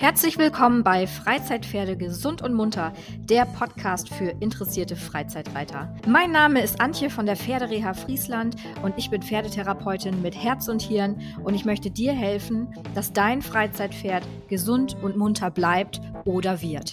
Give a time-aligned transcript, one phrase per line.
[0.00, 5.92] Herzlich willkommen bei Freizeitpferde gesund und munter, der Podcast für interessierte Freizeitreiter.
[6.06, 8.54] Mein Name ist Antje von der Pferdereha Friesland
[8.84, 13.42] und ich bin Pferdetherapeutin mit Herz und Hirn und ich möchte dir helfen, dass dein
[13.42, 16.92] Freizeitpferd gesund und munter bleibt oder wird.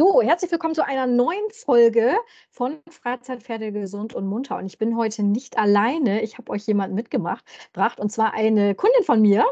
[0.00, 2.16] So, herzlich willkommen zu einer neuen Folge
[2.48, 4.56] von Freizeitpferde gesund und munter.
[4.56, 6.22] Und ich bin heute nicht alleine.
[6.22, 9.44] Ich habe euch jemanden mitgemacht, gebracht, und zwar eine Kundin von mir,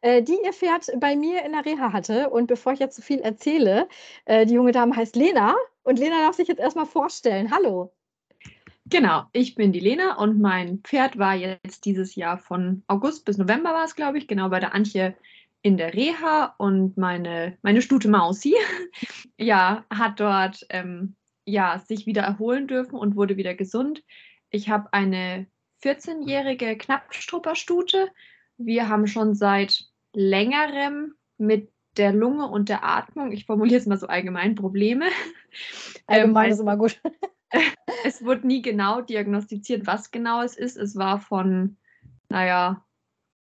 [0.00, 2.30] äh, die ihr Pferd bei mir in der Reha hatte.
[2.30, 3.86] Und bevor ich jetzt zu so viel erzähle,
[4.24, 5.54] äh, die junge Dame heißt Lena.
[5.84, 7.52] Und Lena darf sich jetzt erstmal vorstellen.
[7.52, 7.92] Hallo.
[8.86, 13.38] Genau, ich bin die Lena und mein Pferd war jetzt dieses Jahr von August bis
[13.38, 15.14] November war es, glaube ich, genau bei der Antje
[15.62, 18.54] in der Reha und meine, meine Stute Mausi,
[19.38, 24.02] ja, hat dort ähm, ja, sich wieder erholen dürfen und wurde wieder gesund.
[24.50, 25.46] Ich habe eine
[25.82, 28.08] 14-jährige Knappstrupperstute.
[28.58, 33.98] Wir haben schon seit längerem mit der Lunge und der Atmung, ich formuliere es mal
[33.98, 35.06] so allgemein, Probleme.
[36.06, 37.00] Allgemein ähm, ist immer gut.
[38.04, 40.76] es wurde nie genau diagnostiziert, was genau es ist.
[40.76, 41.76] Es war von,
[42.28, 42.84] naja,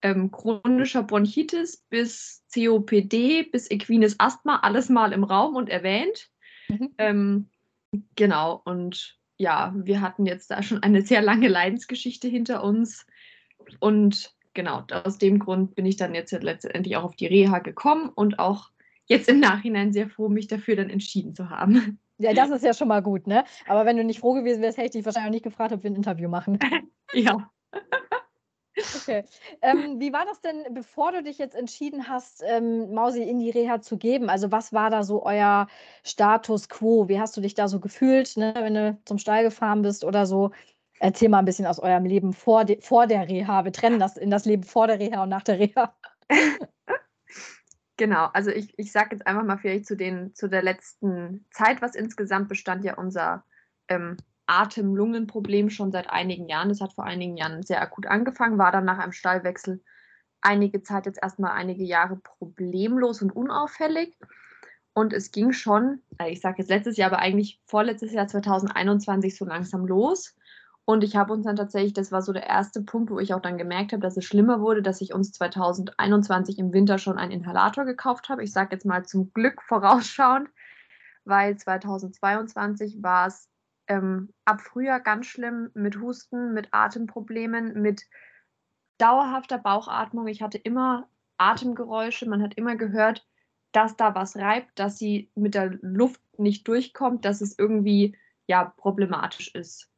[0.02, 6.28] ähm, chronischer Bronchitis bis COPD bis equines Asthma, alles mal im Raum und erwähnt.
[6.68, 6.94] Mhm.
[6.98, 7.50] Ähm,
[8.16, 13.06] genau, und ja, wir hatten jetzt da schon eine sehr lange Leidensgeschichte hinter uns.
[13.78, 18.10] Und genau, aus dem Grund bin ich dann jetzt letztendlich auch auf die Reha gekommen
[18.10, 18.70] und auch
[19.06, 21.98] jetzt im Nachhinein sehr froh, mich dafür dann entschieden zu haben.
[22.18, 23.44] Ja, das ist ja schon mal gut, ne?
[23.66, 25.82] Aber wenn du nicht froh gewesen wärst, hätte ich dich wahrscheinlich auch nicht gefragt, ob
[25.82, 26.58] wir ein Interview machen.
[27.14, 27.50] ja.
[28.96, 29.24] Okay.
[29.62, 33.50] Ähm, wie war das denn, bevor du dich jetzt entschieden hast, ähm, Mausi in die
[33.50, 34.30] Reha zu geben?
[34.30, 35.68] Also was war da so euer
[36.04, 37.08] Status quo?
[37.08, 40.26] Wie hast du dich da so gefühlt, ne, wenn du zum Stall gefahren bist oder
[40.26, 40.50] so?
[40.98, 43.64] Erzähl mal ein bisschen aus eurem Leben vor, de vor der Reha.
[43.64, 45.94] Wir trennen das in das Leben vor der Reha und nach der Reha.
[48.00, 51.82] Genau, also ich, ich sage jetzt einfach mal vielleicht zu, den, zu der letzten Zeit,
[51.82, 53.44] was insgesamt bestand ja unser
[53.88, 54.16] ähm,
[54.50, 56.68] Atem-Lungen-Problem schon seit einigen Jahren.
[56.68, 59.82] Das hat vor einigen Jahren sehr akut angefangen, war dann nach einem Stallwechsel
[60.42, 64.16] einige Zeit jetzt erstmal einige Jahre problemlos und unauffällig.
[64.92, 69.36] Und es ging schon, äh, ich sage jetzt letztes Jahr, aber eigentlich vorletztes Jahr 2021
[69.36, 70.34] so langsam los.
[70.84, 73.40] Und ich habe uns dann tatsächlich, das war so der erste Punkt, wo ich auch
[73.40, 77.30] dann gemerkt habe, dass es schlimmer wurde, dass ich uns 2021 im Winter schon einen
[77.30, 78.42] Inhalator gekauft habe.
[78.42, 80.48] Ich sage jetzt mal zum Glück vorausschauend,
[81.24, 83.49] weil 2022 war es
[83.90, 88.06] ähm, ab Frühjahr ganz schlimm mit Husten, mit Atemproblemen, mit
[88.98, 90.28] dauerhafter Bauchatmung.
[90.28, 91.08] Ich hatte immer
[91.38, 93.26] Atemgeräusche, man hat immer gehört,
[93.72, 98.64] dass da was reibt, dass sie mit der Luft nicht durchkommt, dass es irgendwie ja
[98.64, 99.90] problematisch ist.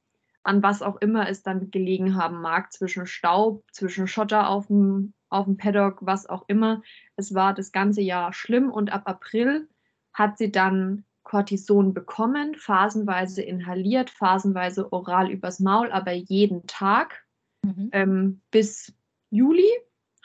[0.42, 5.12] An was auch immer es dann gelegen haben mag, zwischen Staub, zwischen Schotter auf dem,
[5.28, 6.82] auf dem Paddock, was auch immer.
[7.16, 9.68] Es war das ganze Jahr schlimm und ab April
[10.14, 17.24] hat sie dann Cortison bekommen, phasenweise inhaliert, phasenweise oral übers Maul, aber jeden Tag.
[17.62, 17.88] Mhm.
[17.92, 18.92] Ähm, bis
[19.30, 19.70] Juli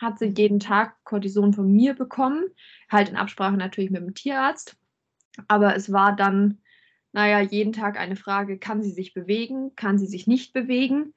[0.01, 2.44] hat sie jeden Tag Cortison von mir bekommen,
[2.91, 4.75] halt in Absprache natürlich mit dem Tierarzt.
[5.47, 6.57] Aber es war dann,
[7.13, 11.13] naja, jeden Tag eine Frage, kann sie sich bewegen, kann sie sich nicht bewegen.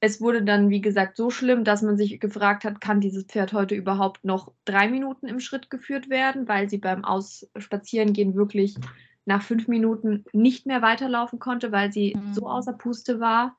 [0.00, 3.54] Es wurde dann, wie gesagt, so schlimm, dass man sich gefragt hat, kann dieses Pferd
[3.54, 8.76] heute überhaupt noch drei Minuten im Schritt geführt werden, weil sie beim Ausspazierengehen wirklich
[9.24, 12.34] nach fünf Minuten nicht mehr weiterlaufen konnte, weil sie mhm.
[12.34, 13.56] so außer Puste war.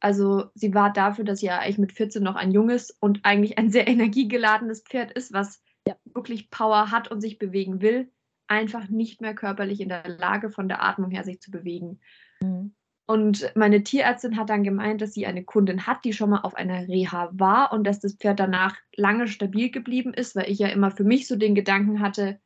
[0.00, 3.58] Also sie war dafür, dass sie ja eigentlich mit 14 noch ein junges und eigentlich
[3.58, 5.96] ein sehr energiegeladenes Pferd ist, was ja.
[6.04, 8.10] wirklich Power hat und sich bewegen will,
[8.48, 12.00] einfach nicht mehr körperlich in der Lage von der Atmung her sich zu bewegen.
[12.40, 12.74] Mhm.
[13.06, 16.54] Und meine Tierärztin hat dann gemeint, dass sie eine Kundin hat, die schon mal auf
[16.54, 20.68] einer Reha war und dass das Pferd danach lange stabil geblieben ist, weil ich ja
[20.68, 22.40] immer für mich so den Gedanken hatte,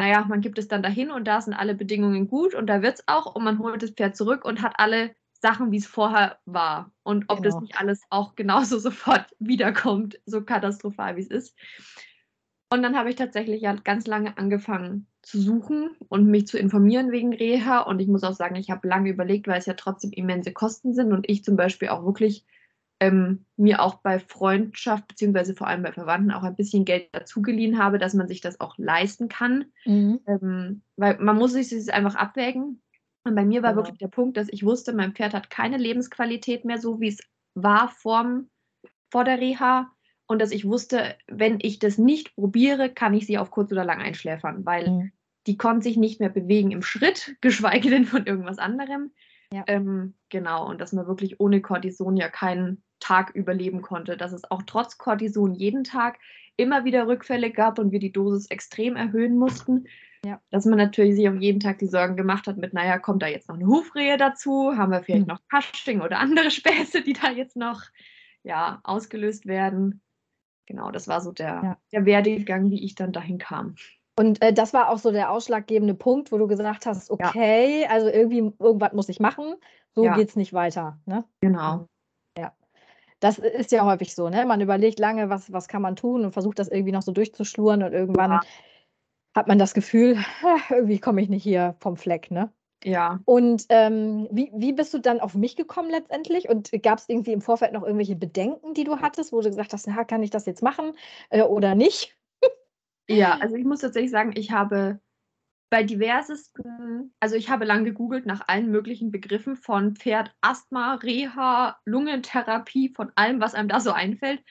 [0.00, 2.94] naja, man gibt es dann dahin und da sind alle Bedingungen gut und da wird
[2.94, 6.38] es auch und man holt das Pferd zurück und hat alle Sachen, wie es vorher
[6.46, 6.90] war.
[7.02, 7.50] Und ob genau.
[7.50, 11.54] das nicht alles auch genauso sofort wiederkommt, so katastrophal wie es ist.
[12.70, 17.12] Und dann habe ich tatsächlich ja ganz lange angefangen zu suchen und mich zu informieren
[17.12, 17.80] wegen Reha.
[17.80, 20.94] Und ich muss auch sagen, ich habe lange überlegt, weil es ja trotzdem immense Kosten
[20.94, 22.46] sind und ich zum Beispiel auch wirklich
[23.00, 27.78] ähm, mir auch bei Freundschaft, beziehungsweise vor allem bei Verwandten auch ein bisschen Geld dazugeliehen
[27.78, 29.66] habe, dass man sich das auch leisten kann.
[29.86, 30.20] Mhm.
[30.26, 32.82] Ähm, weil man muss sich das einfach abwägen.
[33.24, 33.82] Und bei mir war genau.
[33.82, 37.18] wirklich der Punkt, dass ich wusste, mein Pferd hat keine Lebensqualität mehr, so wie es
[37.54, 38.50] war vorm,
[39.10, 39.90] vor der Reha.
[40.26, 43.84] Und dass ich wusste, wenn ich das nicht probiere, kann ich sie auf kurz oder
[43.84, 45.12] lang einschläfern, weil mhm.
[45.46, 49.10] die konnte sich nicht mehr bewegen im Schritt, geschweige denn von irgendwas anderem.
[49.52, 49.64] Ja.
[49.66, 54.50] Ähm, genau, und dass man wirklich ohne Cortison ja keinen Tag überleben konnte, dass es
[54.50, 56.18] auch trotz Cortison jeden Tag
[56.56, 59.86] immer wieder Rückfälle gab und wir die Dosis extrem erhöhen mussten.
[60.24, 60.40] Ja.
[60.50, 63.26] Dass man natürlich sich auf jeden Tag die Sorgen gemacht hat mit, naja, kommt da
[63.26, 64.76] jetzt noch eine Hufrehe dazu?
[64.76, 65.32] Haben wir vielleicht mhm.
[65.32, 67.82] noch Fasching oder andere Späße, die da jetzt noch
[68.42, 70.02] ja, ausgelöst werden?
[70.66, 71.78] Genau, das war so der, ja.
[71.92, 73.74] der Werdegang, wie ich dann dahin kam.
[74.16, 77.88] Und äh, das war auch so der ausschlaggebende Punkt, wo du gesagt hast, okay, ja.
[77.88, 79.54] also irgendwie irgendwas muss ich machen,
[79.94, 80.14] so ja.
[80.14, 80.98] geht es nicht weiter.
[81.06, 81.24] Ne?
[81.40, 81.88] Genau.
[83.20, 84.44] Das ist ja häufig so, ne?
[84.46, 87.82] Man überlegt lange, was, was kann man tun und versucht das irgendwie noch so durchzuschluren
[87.82, 88.40] und irgendwann ja.
[89.34, 90.18] hat man das Gefühl,
[90.70, 92.50] irgendwie komme ich nicht hier vom Fleck, ne?
[92.82, 93.20] Ja.
[93.26, 96.48] Und ähm, wie, wie bist du dann auf mich gekommen letztendlich?
[96.48, 99.72] Und gab es irgendwie im Vorfeld noch irgendwelche Bedenken, die du hattest, wo du gesagt
[99.72, 100.92] hast, na, kann ich das jetzt machen
[101.28, 102.16] äh, oder nicht?
[103.08, 105.00] Ja, also ich muss tatsächlich sagen, ich habe
[105.70, 111.78] bei diversesten, also ich habe lang gegoogelt nach allen möglichen Begriffen von Pferd, Asthma, Reha,
[111.84, 114.42] Lungentherapie, von allem, was einem da so einfällt,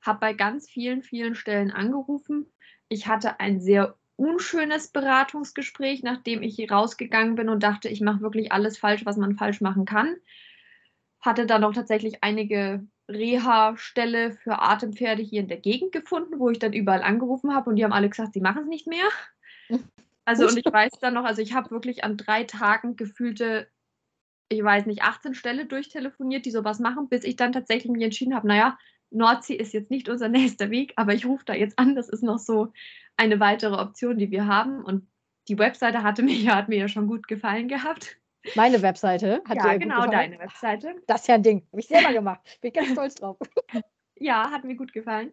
[0.00, 2.50] habe bei ganz vielen, vielen Stellen angerufen.
[2.88, 8.22] Ich hatte ein sehr unschönes Beratungsgespräch, nachdem ich hier rausgegangen bin und dachte, ich mache
[8.22, 10.16] wirklich alles falsch, was man falsch machen kann.
[11.20, 16.58] Hatte dann noch tatsächlich einige Reha-Stelle für Atempferde hier in der Gegend gefunden, wo ich
[16.58, 19.08] dann überall angerufen habe und die haben alle gesagt, sie machen es nicht mehr.
[20.24, 23.68] Also und ich weiß dann noch, also ich habe wirklich an drei Tagen gefühlte,
[24.48, 28.34] ich weiß nicht, 18 Stelle durchtelefoniert, die sowas machen, bis ich dann tatsächlich mich entschieden
[28.34, 28.78] habe, naja,
[29.10, 32.22] Nordsee ist jetzt nicht unser nächster Weg, aber ich rufe da jetzt an, das ist
[32.22, 32.72] noch so
[33.16, 35.06] eine weitere Option, die wir haben und
[35.48, 38.16] die Webseite hatte ja, hat mir ja schon gut gefallen gehabt.
[38.56, 40.96] Meine Webseite hat ja, dir genau, deine Webseite.
[41.06, 41.64] Das ist ja ein Ding.
[41.70, 42.40] Habe ich selber gemacht.
[42.60, 43.36] Bin ganz stolz drauf.
[44.16, 45.32] ja, hat mir gut gefallen.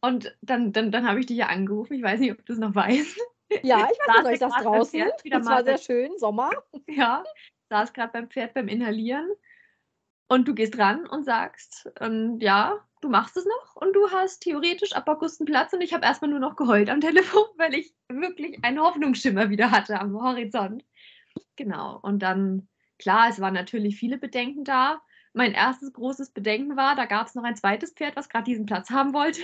[0.00, 1.94] Und dann, dann, dann habe ich dich ja angerufen.
[1.94, 3.18] Ich weiß nicht, ob du es noch weißt.
[3.62, 5.04] Ja, ich weiß nicht, das draußen.
[5.30, 6.50] Das war sehr schön, Sommer.
[6.88, 7.24] Ja,
[7.70, 9.28] saß gerade beim Pferd beim Inhalieren.
[10.30, 14.40] Und du gehst ran und sagst, ähm, ja, du machst es noch und du hast
[14.40, 15.72] theoretisch ab August einen Platz.
[15.72, 19.70] Und ich habe erstmal nur noch geheult am Telefon, weil ich wirklich einen Hoffnungsschimmer wieder
[19.70, 20.84] hatte am Horizont.
[21.56, 21.98] Genau.
[22.02, 22.68] Und dann,
[22.98, 25.00] klar, es waren natürlich viele Bedenken da.
[25.32, 28.66] Mein erstes großes Bedenken war, da gab es noch ein zweites Pferd, was gerade diesen
[28.66, 29.40] Platz haben wollte.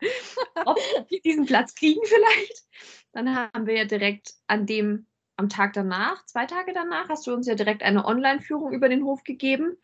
[0.64, 0.78] Ob
[1.08, 2.64] wir diesen Platz kriegen vielleicht.
[3.12, 7.32] Dann haben wir ja direkt an dem, am Tag danach, zwei Tage danach, hast du
[7.32, 9.76] uns ja direkt eine Online-Führung über den Hof gegeben,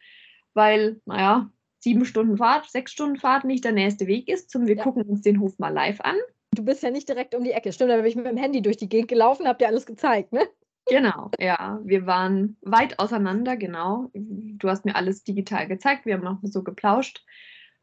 [0.54, 4.76] weil, naja, sieben Stunden Fahrt, sechs Stunden Fahrt nicht der nächste Weg ist, zum wir
[4.76, 4.82] ja.
[4.82, 6.16] gucken uns den Hof mal live an.
[6.52, 7.72] Du bist ja nicht direkt um die Ecke.
[7.72, 10.32] Stimmt, da bin ich mit dem Handy durch die Gegend gelaufen, habt ihr alles gezeigt,
[10.32, 10.48] ne?
[10.86, 11.80] Genau, ja.
[11.84, 14.10] Wir waren weit auseinander, genau.
[14.14, 17.24] Du hast mir alles digital gezeigt, wir haben noch so geplauscht.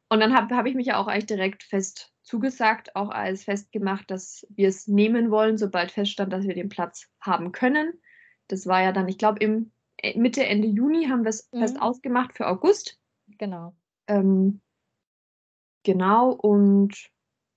[0.10, 4.10] Und dann habe hab ich mich ja auch eigentlich direkt fest zugesagt, auch als festgemacht,
[4.12, 7.94] dass wir es nehmen wollen, sobald feststand, dass wir den Platz haben können.
[8.48, 11.60] Das war ja dann, ich glaube, im äh, Mitte, Ende Juni haben wir es mhm.
[11.60, 13.00] fest ausgemacht für August.
[13.38, 13.76] Genau.
[14.08, 14.62] Ähm,
[15.84, 17.10] genau, und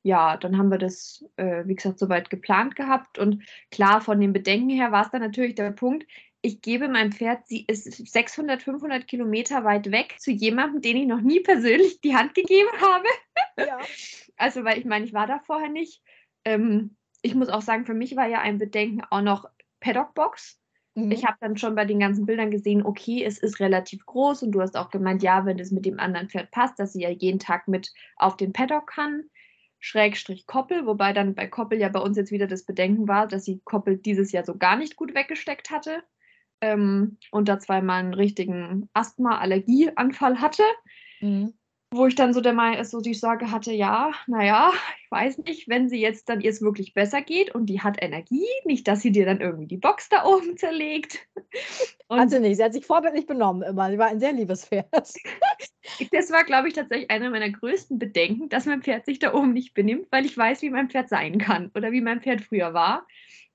[0.02, 3.18] ja, dann haben wir das, äh, wie gesagt, soweit geplant gehabt.
[3.18, 6.06] Und klar, von den Bedenken her war es dann natürlich der Punkt,
[6.42, 11.06] ich gebe mein Pferd, sie ist 600, 500 Kilometer weit weg zu jemandem, den ich
[11.06, 13.08] noch nie persönlich die Hand gegeben habe.
[13.58, 13.78] Ja.
[14.36, 16.02] Also, weil ich meine, ich war da vorher nicht.
[16.46, 19.44] Ähm, ich muss auch sagen, für mich war ja ein Bedenken auch noch
[19.80, 20.58] Paddockbox.
[20.94, 21.10] Mhm.
[21.10, 24.52] Ich habe dann schon bei den ganzen Bildern gesehen, okay, es ist relativ groß und
[24.52, 27.10] du hast auch gemeint, ja, wenn es mit dem anderen Pferd passt, dass sie ja
[27.10, 29.24] jeden Tag mit auf den Paddock kann.
[29.78, 33.44] Schrägstrich Koppel, wobei dann bei Koppel ja bei uns jetzt wieder das Bedenken war, dass
[33.44, 36.02] sie Koppel dieses Jahr so gar nicht gut weggesteckt hatte
[36.60, 40.64] ähm, und da zweimal einen richtigen Asthma-Allergieanfall hatte.
[41.20, 41.54] Mhm
[41.92, 45.68] wo ich dann so der Meinung so die Sorge hatte, ja, naja, ich weiß nicht,
[45.68, 49.02] wenn sie jetzt dann ihr es wirklich besser geht und die hat Energie, nicht, dass
[49.02, 51.26] sie dir dann irgendwie die Box da oben zerlegt.
[52.08, 54.66] Und hat sie nicht, sie hat sich vorbildlich benommen immer, sie war ein sehr liebes
[54.66, 54.86] Pferd.
[56.12, 59.52] das war, glaube ich, tatsächlich einer meiner größten Bedenken, dass mein Pferd sich da oben
[59.52, 62.72] nicht benimmt, weil ich weiß, wie mein Pferd sein kann oder wie mein Pferd früher
[62.72, 63.06] war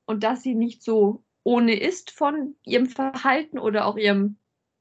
[0.06, 4.38] und dass sie nicht so ohne ist von ihrem Verhalten oder auch ihrem,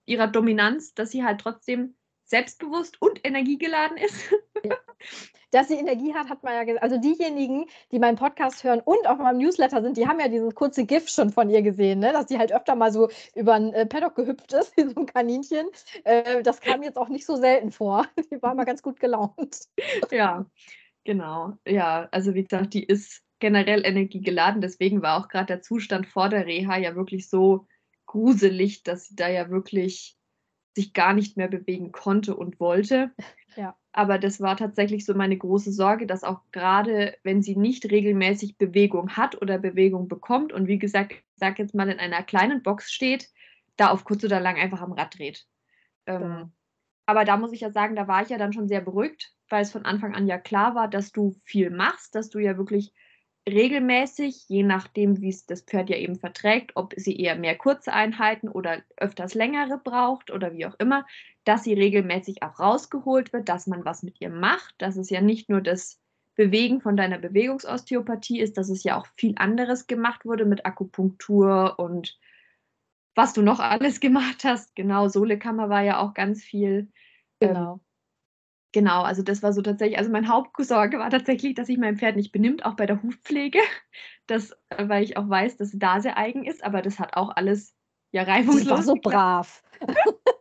[0.06, 1.94] ihrer Dominanz, dass sie halt trotzdem
[2.24, 4.16] selbstbewusst und energiegeladen ist.
[4.64, 4.76] Ja.
[5.50, 6.82] Dass sie Energie hat, hat man ja gesagt.
[6.82, 10.26] Also diejenigen, die meinen Podcast hören und auch in meinem Newsletter sind, die haben ja
[10.26, 12.12] dieses kurze GIF schon von ihr gesehen, ne?
[12.12, 15.06] dass sie halt öfter mal so über ein äh, Paddock gehüpft ist, wie so ein
[15.06, 15.68] Kaninchen.
[16.02, 18.06] Äh, das kam jetzt auch nicht so selten vor.
[18.32, 19.68] Die war mal ganz gut gelaunt.
[20.10, 20.44] Ja,
[21.04, 21.52] genau.
[21.68, 24.62] Ja, also wie gesagt, die ist generell energiegeladen.
[24.62, 27.66] Deswegen war auch gerade der Zustand vor der Reha ja wirklich so
[28.06, 30.16] gruselig, dass sie da ja wirklich
[30.74, 33.12] sich gar nicht mehr bewegen konnte und wollte.
[33.54, 33.76] Ja.
[33.92, 38.56] Aber das war tatsächlich so meine große Sorge, dass auch gerade, wenn sie nicht regelmäßig
[38.56, 42.62] Bewegung hat oder Bewegung bekommt und wie gesagt, ich sage jetzt mal in einer kleinen
[42.62, 43.28] Box steht,
[43.76, 45.46] da auf kurz oder lang einfach am Rad dreht.
[46.06, 46.50] Ähm,
[47.04, 49.62] aber da muss ich ja sagen, da war ich ja dann schon sehr beruhigt, weil
[49.62, 52.94] es von Anfang an ja klar war, dass du viel machst, dass du ja wirklich
[53.48, 57.92] regelmäßig, je nachdem, wie es das Pferd ja eben verträgt, ob sie eher mehr kurze
[57.92, 61.06] Einheiten oder öfters längere braucht oder wie auch immer,
[61.44, 65.20] dass sie regelmäßig auch rausgeholt wird, dass man was mit ihr macht, dass es ja
[65.20, 66.00] nicht nur das
[66.36, 71.78] Bewegen von deiner Bewegungsosteopathie ist, dass es ja auch viel anderes gemacht wurde mit Akupunktur
[71.78, 72.18] und
[73.14, 74.74] was du noch alles gemacht hast.
[74.74, 76.88] Genau, Solekammer war ja auch ganz viel.
[77.40, 77.74] Genau.
[77.74, 77.80] Ähm,
[78.74, 82.16] Genau, also das war so tatsächlich, also mein Hauptsorge war tatsächlich, dass sich mein Pferd
[82.16, 83.60] nicht benimmt, auch bei der Hufpflege.
[84.26, 87.14] Das, äh, weil ich auch weiß, dass sie da sehr eigen ist, aber das hat
[87.14, 87.74] auch alles
[88.10, 88.62] ja reibungslos.
[88.62, 89.62] Sie war so brav.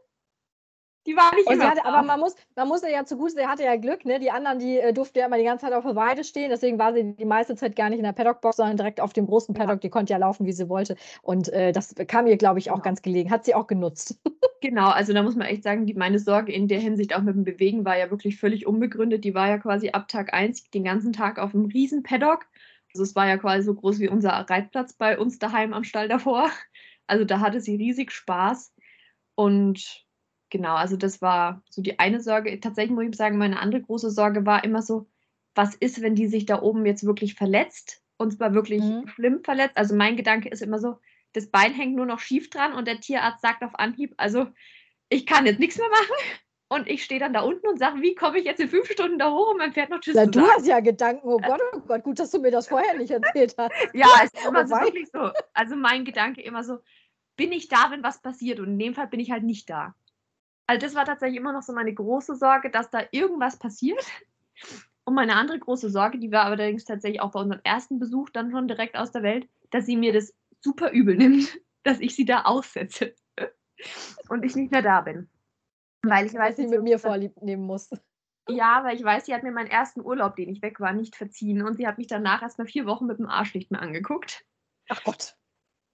[1.06, 3.46] Die war nicht und immer hatte, Aber man muss, man muss ja zu gut, sie
[3.46, 4.20] hatte ja Glück, ne?
[4.20, 6.80] Die anderen, die äh, durften ja immer die ganze Zeit auf der Weide stehen, deswegen
[6.80, 9.54] war sie die meiste Zeit gar nicht in der Paddockbox, sondern direkt auf dem großen
[9.54, 9.82] Paddock.
[9.82, 10.96] Die konnte ja laufen, wie sie wollte.
[11.22, 12.84] Und äh, das kam ihr, glaube ich, auch genau.
[12.84, 13.32] ganz gelegen.
[13.32, 14.20] Hat sie auch genutzt.
[14.64, 17.36] Genau, also da muss man echt sagen, die, meine Sorge in der Hinsicht auch mit
[17.36, 19.26] dem Bewegen war ja wirklich völlig unbegründet.
[19.26, 22.46] Die war ja quasi ab Tag 1 den ganzen Tag auf einem riesen Paddock.
[22.94, 26.08] Also es war ja quasi so groß wie unser Reitplatz bei uns daheim am Stall
[26.08, 26.50] davor.
[27.08, 28.74] Also da hatte sie riesig Spaß.
[29.36, 30.06] Und
[30.54, 32.60] genau, also das war so die eine Sorge.
[32.60, 35.08] Tatsächlich muss ich sagen, meine andere große Sorge war immer so,
[35.56, 38.02] was ist, wenn die sich da oben jetzt wirklich verletzt?
[38.18, 39.08] Und zwar wirklich mhm.
[39.08, 39.76] schlimm verletzt.
[39.76, 41.00] Also mein Gedanke ist immer so,
[41.34, 44.46] das Bein hängt nur noch schief dran und der Tierarzt sagt auf Anhieb, also
[45.10, 46.16] ich kann jetzt nichts mehr machen.
[46.70, 49.20] Und ich stehe dann da unten und sage, wie komme ich jetzt in fünf Stunden
[49.20, 50.32] da hoch, um mein Pferd noch Tschüss sagen?
[50.32, 53.12] Du hast ja Gedanken, oh Gott, oh Gott, gut, dass du mir das vorher nicht
[53.12, 53.72] erzählt hast.
[53.94, 55.32] ja, es ist immer so wirklich so.
[55.54, 56.80] Also mein Gedanke immer so,
[57.36, 58.60] bin ich da, wenn was passiert?
[58.60, 59.96] Und in dem Fall bin ich halt nicht da.
[60.68, 64.06] Also das war tatsächlich immer noch so meine große Sorge, dass da irgendwas passiert.
[65.06, 68.52] Und meine andere große Sorge, die war allerdings tatsächlich auch bei unserem ersten Besuch dann
[68.52, 72.26] schon direkt aus der Welt, dass sie mir das super übel nimmt, dass ich sie
[72.26, 73.14] da aussetze
[74.30, 75.30] und ich nicht mehr da bin.
[76.04, 77.90] Weil ich weiß, dass sie mit mir vorlieb nehmen muss.
[78.50, 81.16] Ja, weil ich weiß, sie hat mir meinen ersten Urlaub, den ich weg war, nicht
[81.16, 83.82] verziehen und sie hat mich danach erst mal vier Wochen mit dem Arsch nicht mehr
[83.82, 84.46] angeguckt.
[84.90, 85.38] Ach Gott.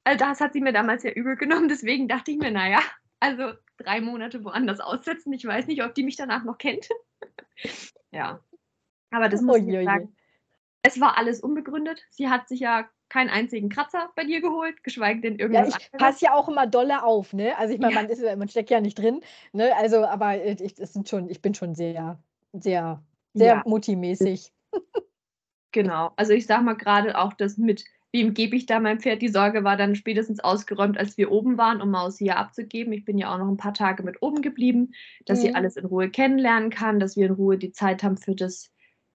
[0.04, 2.80] Also das hat sie mir damals ja übel genommen, deswegen dachte ich mir, naja,
[3.20, 5.34] also drei Monate woanders aussetzen.
[5.34, 6.90] Ich weiß nicht, ob die mich danach noch kennt.
[8.12, 8.40] ja.
[9.12, 10.16] Aber das muss oh, ich sagen.
[10.82, 12.02] Es war alles unbegründet.
[12.10, 15.74] Sie hat sich ja keinen einzigen Kratzer bei dir geholt, geschweige denn irgendwas.
[15.74, 17.58] Ja, ich passe ja auch immer dolle auf, ne?
[17.58, 18.04] Also ich meine, ja.
[18.04, 19.22] man, man steckt ja nicht drin,
[19.52, 19.76] ne?
[19.76, 22.20] Also, aber ich, das sind schon, ich bin schon sehr,
[22.54, 23.64] sehr, sehr ja.
[23.66, 24.54] multimäßig.
[25.72, 26.12] Genau.
[26.16, 29.22] Also ich sag mal gerade auch das mit, wem gebe ich da mein Pferd?
[29.22, 32.94] Die Sorge war dann spätestens ausgeräumt, als wir oben waren, um Maus hier abzugeben.
[32.94, 34.94] Ich bin ja auch noch ein paar Tage mit oben geblieben,
[35.26, 35.44] dass mhm.
[35.44, 38.72] sie alles in Ruhe kennenlernen kann, dass wir in Ruhe die Zeit haben für das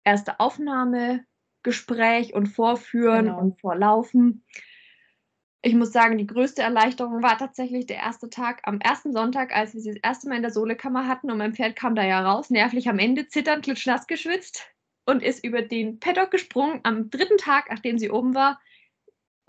[0.03, 1.24] erste Aufnahme
[1.63, 3.39] Gespräch und Vorführen genau.
[3.39, 4.43] und Vorlaufen.
[5.63, 9.75] Ich muss sagen, die größte Erleichterung war tatsächlich der erste Tag am ersten Sonntag, als
[9.75, 12.19] wir sie das erste Mal in der Solekammer hatten und mein Pferd kam da ja
[12.27, 14.67] raus, nervlich am Ende, zitternd, klitschnass geschwitzt
[15.05, 18.60] und ist über den Paddock gesprungen am dritten Tag, nachdem sie oben war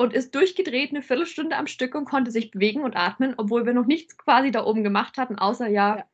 [0.02, 3.72] und ist durchgedreht eine Viertelstunde am Stück und konnte sich bewegen und atmen, obwohl wir
[3.72, 6.04] noch nichts quasi da oben gemacht hatten, außer ja, ja.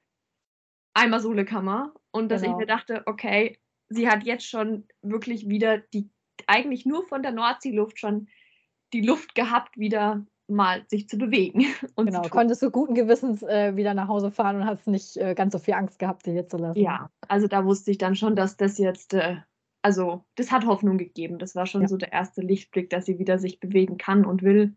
[0.93, 1.95] einmal Solekammer.
[2.11, 2.55] Und dass genau.
[2.55, 6.11] ich mir dachte, okay, sie hat jetzt schon wirklich wieder die,
[6.47, 8.29] eigentlich nur von der Nordseeluft schon
[8.93, 11.65] die Luft gehabt, wieder mal sich zu bewegen.
[11.95, 15.35] Und genau, konntest du guten Gewissens äh, wieder nach Hause fahren und hast nicht äh,
[15.35, 16.79] ganz so viel Angst gehabt, sie hier zu lassen.
[16.79, 19.37] Ja, also da wusste ich dann schon, dass das jetzt, äh,
[19.83, 21.39] also das hat Hoffnung gegeben.
[21.39, 21.89] Das war schon ja.
[21.89, 24.77] so der erste Lichtblick, dass sie wieder sich bewegen kann und will.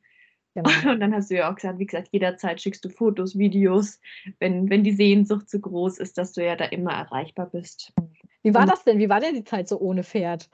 [0.53, 0.70] Genau.
[0.91, 4.01] Und dann hast du ja auch gesagt, wie gesagt, jederzeit schickst du Fotos, Videos,
[4.39, 7.93] wenn, wenn die Sehnsucht zu groß ist, dass du ja da immer erreichbar bist.
[8.43, 9.00] Wie war das denn?
[9.00, 10.50] Wie war denn die Zeit so ohne Pferd?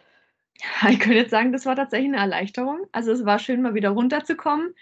[0.90, 2.80] Ich könnte jetzt sagen, das war tatsächlich eine Erleichterung.
[2.92, 4.74] Also es war schön, mal wieder runterzukommen,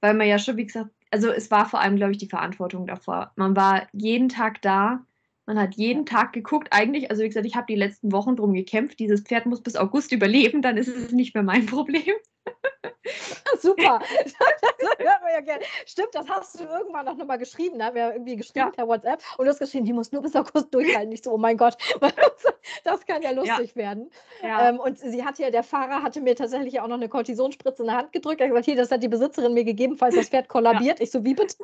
[0.00, 2.86] weil man ja schon, wie gesagt, also es war vor allem, glaube ich, die Verantwortung
[2.86, 3.32] davor.
[3.34, 5.04] Man war jeden Tag da,
[5.46, 6.68] man hat jeden Tag geguckt.
[6.72, 9.76] Eigentlich, also wie gesagt, ich habe die letzten Wochen drum gekämpft, dieses Pferd muss bis
[9.76, 12.14] August überleben, dann ist es nicht mehr mein Problem.
[13.60, 14.00] Super.
[14.24, 15.64] das hört man ja gerne.
[15.86, 17.78] Stimmt, das hast du irgendwann noch mal geschrieben.
[17.78, 18.70] Da haben wir irgendwie geschrieben ja.
[18.70, 21.08] per WhatsApp und du hast geschrieben, die muss nur bis August durchhalten.
[21.08, 21.76] Nicht so, oh mein Gott,
[22.84, 23.76] das kann ja lustig ja.
[23.76, 24.10] werden.
[24.42, 24.68] Ja.
[24.68, 27.88] Ähm, und sie hat ja, der Fahrer hatte mir tatsächlich auch noch eine Kortisonspritze in
[27.88, 28.40] der Hand gedrückt.
[28.40, 31.00] Er hat gesagt, hier, das hat die Besitzerin mir gegeben, falls das Pferd kollabiert.
[31.00, 31.56] Ich so, wie bitte?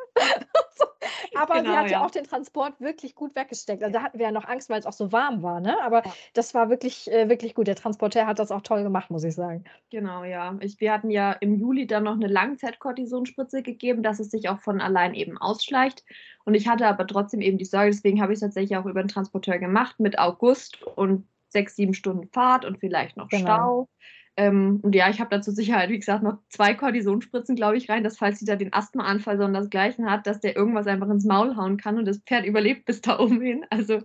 [1.35, 3.83] Aber genau, sie hat ja auch den Transport wirklich gut weggesteckt.
[3.83, 5.61] Also da hatten wir ja noch Angst, weil es auch so warm war.
[5.61, 5.77] Ne?
[5.83, 6.03] Aber
[6.35, 7.67] das war wirklich, äh, wirklich gut.
[7.67, 9.65] Der Transporteur hat das auch toll gemacht, muss ich sagen.
[9.91, 10.57] Genau, ja.
[10.61, 14.61] Ich, wir hatten ja im Juli dann noch eine Langzeit-Kortisonspritze gegeben, dass es sich auch
[14.61, 16.05] von allein eben ausschleicht.
[16.45, 19.02] Und ich hatte aber trotzdem eben die Sorge, deswegen habe ich es tatsächlich auch über
[19.02, 23.43] den Transporteur gemacht mit August und sechs, sieben Stunden Fahrt und vielleicht noch genau.
[23.45, 23.88] Stau.
[24.37, 27.91] Ähm, und ja, ich habe da zur Sicherheit, wie gesagt, noch zwei Kortisonspritzen, glaube ich,
[27.91, 31.11] rein, dass falls sie da den Asthmaanfall so das Gleiche hat, dass der irgendwas einfach
[31.11, 33.67] ins Maul hauen kann und das Pferd überlebt bis da oben hin.
[33.69, 34.00] Also,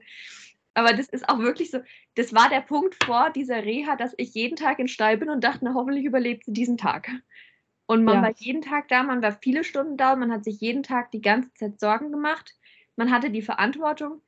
[0.77, 1.79] aber das ist auch wirklich so,
[2.15, 5.43] das war der Punkt vor dieser Reha, dass ich jeden Tag in Stall bin und
[5.43, 7.09] dachte, na, hoffentlich überlebt sie diesen Tag.
[7.85, 8.21] Und man ja.
[8.23, 11.21] war jeden Tag da, man war viele Stunden da, man hat sich jeden Tag die
[11.21, 12.53] ganze Zeit Sorgen gemacht.
[12.95, 14.21] Man hatte die Verantwortung,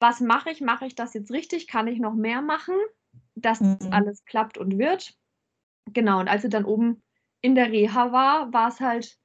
[0.00, 0.60] was mache ich?
[0.60, 1.66] Mache ich das jetzt richtig?
[1.66, 2.74] Kann ich noch mehr machen?
[3.34, 3.78] dass mhm.
[3.78, 5.14] das alles klappt und wird.
[5.92, 7.02] Genau, und als sie dann oben
[7.40, 9.18] in der Reha war, war es halt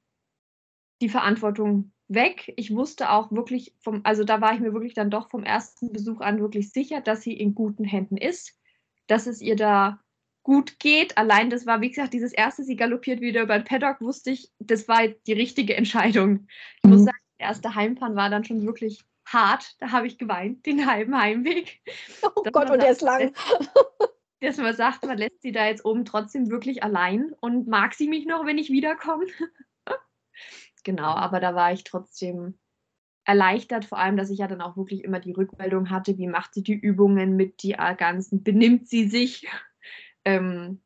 [1.02, 2.54] die Verantwortung weg.
[2.58, 5.94] Ich wusste auch wirklich vom, also da war ich mir wirklich dann doch vom ersten
[5.94, 8.60] Besuch an wirklich sicher, dass sie in guten Händen ist,
[9.08, 10.00] dass es ihr da
[10.44, 11.18] gut geht.
[11.18, 14.52] Allein das war, wie gesagt, dieses erste, sie galoppiert wieder über den Paddock, wusste ich,
[14.60, 16.48] das war die richtige Entscheidung.
[16.78, 16.92] Ich mhm.
[16.92, 19.76] muss sagen, der erste Heimfahren war dann schon wirklich hart.
[19.80, 21.80] Da habe ich geweint, den halben Heimweg.
[22.36, 23.34] Oh Gott, und der ist lang.
[24.42, 28.08] Dass man sagt, man lässt sie da jetzt oben trotzdem wirklich allein und mag sie
[28.08, 29.26] mich noch, wenn ich wiederkomme.
[30.84, 32.58] Genau, aber da war ich trotzdem
[33.26, 36.54] erleichtert, vor allem, dass ich ja dann auch wirklich immer die Rückmeldung hatte, wie macht
[36.54, 39.48] sie die Übungen mit die ganzen, benimmt sie sich.
[40.26, 40.82] Ähm,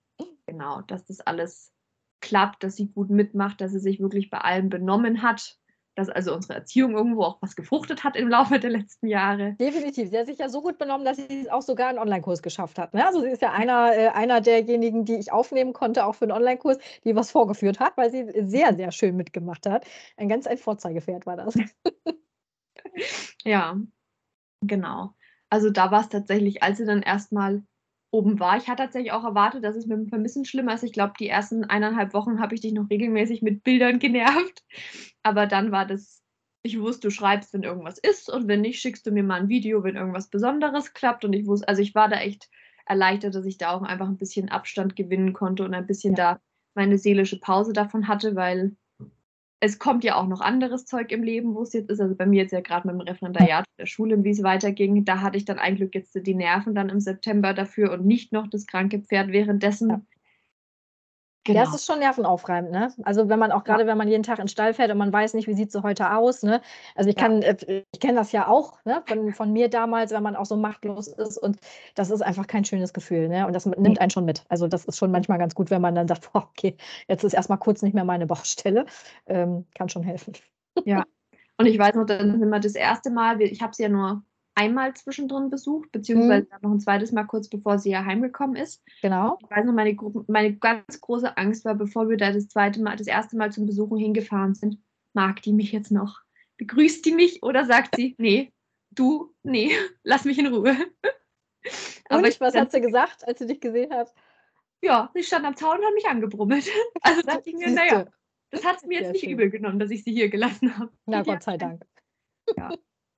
[0.46, 1.74] genau, dass das alles
[2.22, 5.58] klappt, dass sie gut mitmacht, dass sie sich wirklich bei allem benommen hat
[5.96, 9.54] dass also unsere Erziehung irgendwo auch was gefruchtet hat im Laufe der letzten Jahre.
[9.54, 10.10] Definitiv.
[10.10, 12.80] Sie hat sich ja so gut benommen, dass sie es auch sogar einen Online-Kurs geschafft
[12.80, 12.94] hat.
[12.94, 13.06] Ne?
[13.06, 16.32] Also sie ist ja einer, äh, einer derjenigen, die ich aufnehmen konnte, auch für einen
[16.32, 19.86] Online-Kurs, die was vorgeführt hat, weil sie sehr, sehr schön mitgemacht hat.
[20.18, 21.56] Ein ganz ein Vorzeigepferd war das.
[23.44, 23.78] ja,
[24.62, 25.14] genau.
[25.50, 27.64] Also da war es tatsächlich, als sie dann erstmal
[28.14, 28.58] oben war.
[28.58, 30.84] Ich hatte tatsächlich auch erwartet, dass es mit dem Vermissen schlimmer ist.
[30.84, 34.64] Ich glaube, die ersten eineinhalb Wochen habe ich dich noch regelmäßig mit Bildern genervt.
[35.24, 36.22] Aber dann war das,
[36.62, 39.50] ich wusste, du schreibst, wenn irgendwas ist und wenn nicht, schickst du mir mal ein
[39.50, 41.26] Video, wenn irgendwas Besonderes klappt.
[41.26, 42.50] Und ich wusste, also ich war da echt
[42.86, 46.36] erleichtert, dass ich da auch einfach ein bisschen Abstand gewinnen konnte und ein bisschen ja.
[46.36, 46.42] da
[46.76, 48.76] meine seelische Pause davon hatte, weil
[49.60, 52.02] es kommt ja auch noch anderes Zeug im Leben, wo es jetzt ist.
[52.02, 55.06] Also bei mir jetzt ja gerade mit dem Referendariat der Schule, wie es weiterging.
[55.06, 58.34] Da hatte ich dann ein Glück jetzt die Nerven dann im September dafür und nicht
[58.34, 60.06] noch das kranke Pferd währenddessen.
[61.46, 61.54] Ja.
[61.54, 61.66] Genau.
[61.66, 62.94] Ja, es ist schon nervenaufreibend, ne?
[63.04, 63.88] Also wenn man auch gerade, ja.
[63.88, 65.84] wenn man jeden Tag in den Stall fährt und man weiß nicht, wie sieht sie
[65.84, 66.62] heute aus, ne?
[66.96, 67.50] Also ich kann, ja.
[67.50, 69.04] äh, ich kenne das ja auch, ne?
[69.06, 71.60] Von, von mir damals, wenn man auch so machtlos ist und
[71.96, 73.46] das ist einfach kein schönes Gefühl, ne?
[73.46, 74.46] Und das nimmt einen schon mit.
[74.48, 76.78] Also das ist schon manchmal ganz gut, wenn man dann sagt, boah, okay,
[77.10, 78.86] jetzt ist erstmal kurz nicht mehr meine Baustelle.
[79.26, 80.34] Ähm, kann schon helfen.
[80.86, 81.04] Ja.
[81.58, 84.24] Und ich weiß noch, dann sind wir das erste Mal, ich habe sie ja nur
[84.56, 86.58] einmal zwischendrin besucht, beziehungsweise mhm.
[86.62, 88.84] noch ein zweites Mal kurz bevor sie ja heimgekommen ist.
[89.02, 89.38] Genau.
[89.42, 92.96] Ich weiß noch, meine, meine ganz große Angst war, bevor wir da das zweite Mal,
[92.96, 94.78] das erste Mal zum Besuchen hingefahren sind,
[95.14, 96.22] mag die mich jetzt noch?
[96.58, 98.54] Begrüßt die mich oder sagt sie, nee,
[98.92, 99.72] du, nee,
[100.04, 100.76] lass mich in Ruhe.
[102.10, 104.14] Aber ich, was hat sie gesagt, als sie dich gesehen hat?
[104.82, 106.70] Ja, sie stand am Zaun und hat mich angebrummelt.
[107.02, 108.06] Also dachte ich mir, naja,
[108.50, 109.32] das hat es mir jetzt nicht schön.
[109.32, 110.92] übel genommen, dass ich sie hier gelassen habe.
[111.06, 111.86] Na, Gott sei Dank.
[112.56, 112.72] Ja.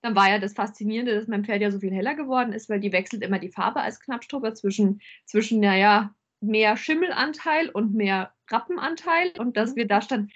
[0.05, 2.79] Dann war ja das Faszinierende, dass mein Pferd ja so viel heller geworden ist, weil
[2.79, 9.31] die wechselt immer die Farbe als Knappstrupper zwischen, zwischen naja, mehr Schimmelanteil und mehr Rappenanteil.
[9.39, 10.29] Und dass wir da standen,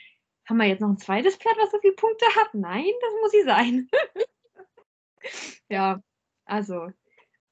[0.47, 2.55] haben wir jetzt noch ein zweites Pferd, was so viele Punkte hat?
[2.55, 3.87] Nein, das muss sie sein.
[5.69, 6.01] ja,
[6.45, 6.89] also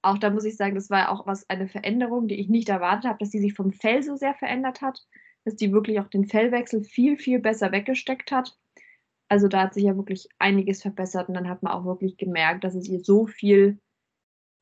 [0.01, 3.05] auch da muss ich sagen, das war auch was eine Veränderung, die ich nicht erwartet
[3.05, 5.05] habe, dass die sich vom Fell so sehr verändert hat,
[5.45, 8.57] dass die wirklich auch den Fellwechsel viel, viel besser weggesteckt hat.
[9.29, 12.63] Also da hat sich ja wirklich einiges verbessert und dann hat man auch wirklich gemerkt,
[12.63, 13.79] dass es ihr so viel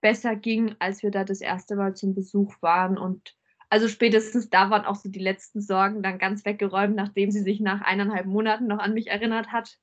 [0.02, 2.98] besser ging, als wir da das erste Mal zum Besuch waren.
[2.98, 3.36] Und
[3.70, 7.60] also spätestens da waren auch so die letzten Sorgen dann ganz weggeräumt, nachdem sie sich
[7.60, 9.78] nach eineinhalb Monaten noch an mich erinnert hat.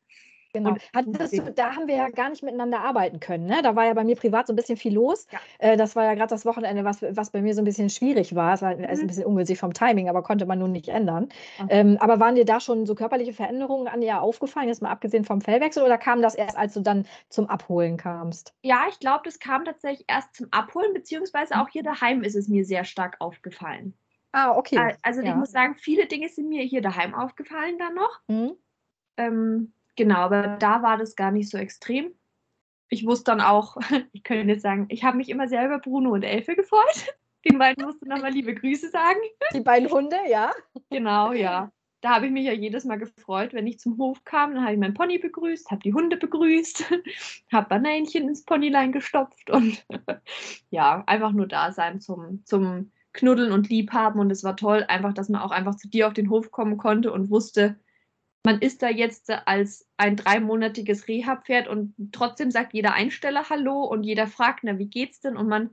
[0.55, 0.77] Genau.
[0.95, 3.47] Hattest du, da haben wir ja gar nicht miteinander arbeiten können.
[3.47, 3.63] Ne?
[3.63, 5.27] Da war ja bei mir privat so ein bisschen viel los.
[5.31, 5.39] Ja.
[5.59, 8.35] Äh, das war ja gerade das Wochenende, was, was bei mir so ein bisschen schwierig
[8.35, 8.55] war.
[8.55, 8.85] Es war mhm.
[8.85, 11.31] ein bisschen ungünstig vom Timing, aber konnte man nun nicht ändern.
[11.59, 11.69] Okay.
[11.71, 15.25] Ähm, aber waren dir da schon so körperliche Veränderungen an ihr aufgefallen, jetzt mal abgesehen
[15.25, 18.55] vom Fellwechsel, oder kam das erst, als du dann zum Abholen kamst?
[18.63, 22.49] Ja, ich glaube, das kam tatsächlich erst zum Abholen, beziehungsweise auch hier daheim ist es
[22.49, 23.95] mir sehr stark aufgefallen.
[24.33, 24.97] Ah, okay.
[25.03, 25.31] Also ja.
[25.31, 28.21] ich muss sagen, viele Dinge sind mir hier daheim aufgefallen dann noch.
[28.29, 28.53] Mhm.
[29.19, 32.13] Ähm, Genau, aber da war das gar nicht so extrem.
[32.89, 33.77] Ich wusste dann auch,
[34.13, 37.17] ich könnte jetzt sagen, ich habe mich immer sehr über Bruno und Elfe gefreut.
[37.45, 39.19] Den beiden musste nochmal liebe Grüße sagen.
[39.53, 40.53] Die beiden Hunde, ja.
[40.91, 41.73] Genau, ja.
[42.01, 44.55] Da habe ich mich ja jedes Mal gefreut, wenn ich zum Hof kam.
[44.55, 46.85] Dann habe ich meinen Pony begrüßt, habe die Hunde begrüßt,
[47.53, 49.85] habe Bananchen ins Ponylein gestopft und
[50.71, 54.21] ja, einfach nur da sein zum, zum Knuddeln und Liebhaben.
[54.21, 56.77] Und es war toll, einfach, dass man auch einfach zu dir auf den Hof kommen
[56.77, 57.77] konnte und wusste,
[58.45, 64.03] man ist da jetzt als ein dreimonatiges Reha-Pferd und trotzdem sagt jeder Einsteller Hallo und
[64.03, 65.37] jeder fragt, na, wie geht's denn?
[65.37, 65.71] Und man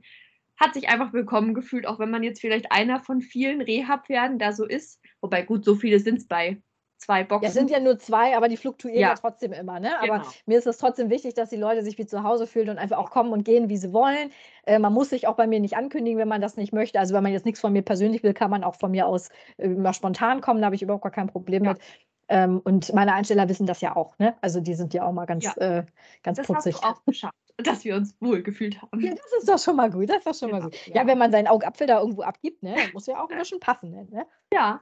[0.57, 4.51] hat sich einfach willkommen gefühlt, auch wenn man jetzt vielleicht einer von vielen Rehab-Pferden da
[4.51, 5.01] so ist.
[5.21, 6.61] Wobei gut, so viele sind es bei
[6.97, 7.43] zwei Boxen.
[7.43, 9.79] Ja, es sind ja nur zwei, aber die fluktuieren ja, ja trotzdem immer.
[9.79, 9.97] Ne?
[9.99, 10.29] Aber genau.
[10.45, 12.97] mir ist es trotzdem wichtig, dass die Leute sich wie zu Hause fühlen und einfach
[12.97, 14.31] auch kommen und gehen, wie sie wollen.
[14.65, 16.99] Äh, man muss sich auch bei mir nicht ankündigen, wenn man das nicht möchte.
[16.99, 19.29] Also wenn man jetzt nichts von mir persönlich will, kann man auch von mir aus
[19.57, 20.59] äh, immer spontan kommen.
[20.59, 21.73] Da habe ich überhaupt gar kein Problem ja.
[21.73, 21.81] mit.
[22.29, 24.17] Ähm, und meine Einsteller wissen das ja auch.
[24.19, 24.35] Ne?
[24.41, 25.53] Also die sind ja auch mal ganz, ja.
[25.57, 25.85] äh,
[26.23, 26.75] ganz das putzig.
[26.75, 28.99] Hast du auch geschafft, dass wir uns wohl gefühlt haben.
[29.01, 30.09] Ja, das ist doch schon mal gut.
[30.09, 30.75] Das ist doch schon mal gut.
[30.87, 33.91] Ja, wenn man seinen Augapfel da irgendwo abgibt, ne, muss ja auch ein bisschen passen.
[33.91, 34.25] Ne?
[34.53, 34.79] Ja.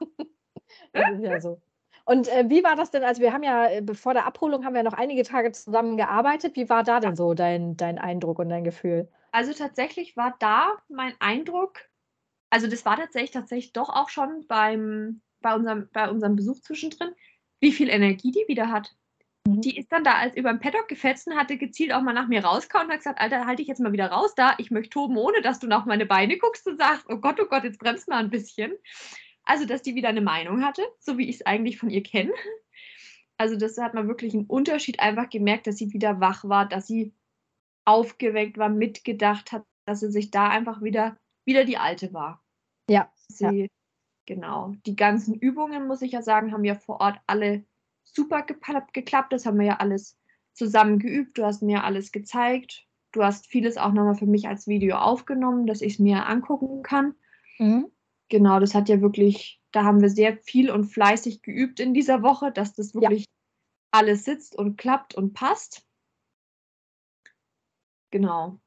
[0.92, 1.62] das ist ja so.
[2.06, 3.04] Und äh, wie war das denn?
[3.04, 6.56] Also wir haben ja äh, bevor der Abholung haben wir noch einige Tage zusammen gearbeitet.
[6.56, 9.10] Wie war da denn so dein, dein Eindruck und dein Gefühl?
[9.32, 11.80] Also tatsächlich war da mein Eindruck,
[12.50, 17.14] also das war tatsächlich tatsächlich doch auch schon beim, bei, unserem, bei unserem Besuch zwischendrin,
[17.60, 18.96] wie viel Energie die wieder hat.
[19.48, 19.62] Mhm.
[19.62, 22.28] Die ist dann da als über den Paddock gefetzt und hatte gezielt auch mal nach
[22.28, 24.56] mir rausgehauen und hat gesagt, Alter, halte ich jetzt mal wieder raus da.
[24.58, 27.46] Ich möchte toben, ohne dass du nach meine Beine guckst und sagst, oh Gott, oh
[27.46, 28.74] Gott, jetzt bremst mal ein bisschen.
[29.44, 32.34] Also, dass die wieder eine Meinung hatte, so wie ich es eigentlich von ihr kenne.
[33.38, 36.88] Also, das hat man wirklich einen Unterschied einfach gemerkt, dass sie wieder wach war, dass
[36.88, 37.14] sie
[37.86, 42.44] aufgeweckt war, mitgedacht hat, dass sie sich da einfach wieder, wieder die Alte war.
[42.90, 43.14] Ja.
[43.30, 43.68] Sie, ja.
[44.28, 44.76] Genau.
[44.86, 47.66] Die ganzen Übungen, muss ich ja sagen, haben ja vor Ort alle
[48.04, 49.34] super geklappt.
[49.34, 50.20] Das haben wir ja alles
[50.54, 51.40] zusammen geübt.
[51.40, 52.86] Du hast mir alles gezeigt.
[53.12, 56.84] Du hast vieles auch nochmal für mich als Video aufgenommen, dass ich es mir angucken
[56.84, 57.16] kann.
[57.58, 57.92] Mhm.
[58.30, 62.22] Genau, das hat ja wirklich, da haben wir sehr viel und fleißig geübt in dieser
[62.22, 63.26] Woche, dass das wirklich ja.
[63.92, 65.88] alles sitzt und klappt und passt.
[68.12, 68.60] Genau.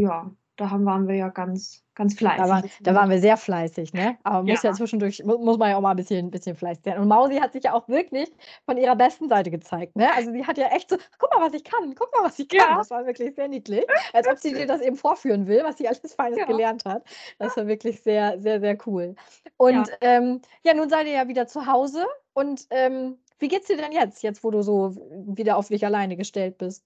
[0.00, 2.42] Ja, da haben, waren wir ja ganz, ganz fleißig.
[2.42, 4.16] Da, war, da waren wir sehr fleißig, ne?
[4.22, 6.98] Aber muss ja, ja zwischendurch, muss man ja auch mal ein bisschen, bisschen fleißig sein.
[6.98, 8.30] Und Mausi hat sich ja auch wirklich
[8.64, 10.12] von ihrer besten Seite gezeigt, ne?
[10.14, 12.48] Also sie hat ja echt so, guck mal, was ich kann, guck mal, was ich
[12.48, 12.70] kann.
[12.70, 12.78] Ja.
[12.78, 13.84] Das war wirklich sehr niedlich.
[14.12, 16.44] Als ob sie dir das eben vorführen will, was sie alles Feines ja.
[16.44, 17.04] gelernt hat.
[17.38, 19.16] Das war wirklich sehr, sehr, sehr cool.
[19.56, 22.06] Und ja, ähm, ja nun seid ihr ja wieder zu Hause.
[22.32, 26.16] Und ähm, wie geht's dir denn jetzt, jetzt wo du so wieder auf dich alleine
[26.16, 26.84] gestellt bist?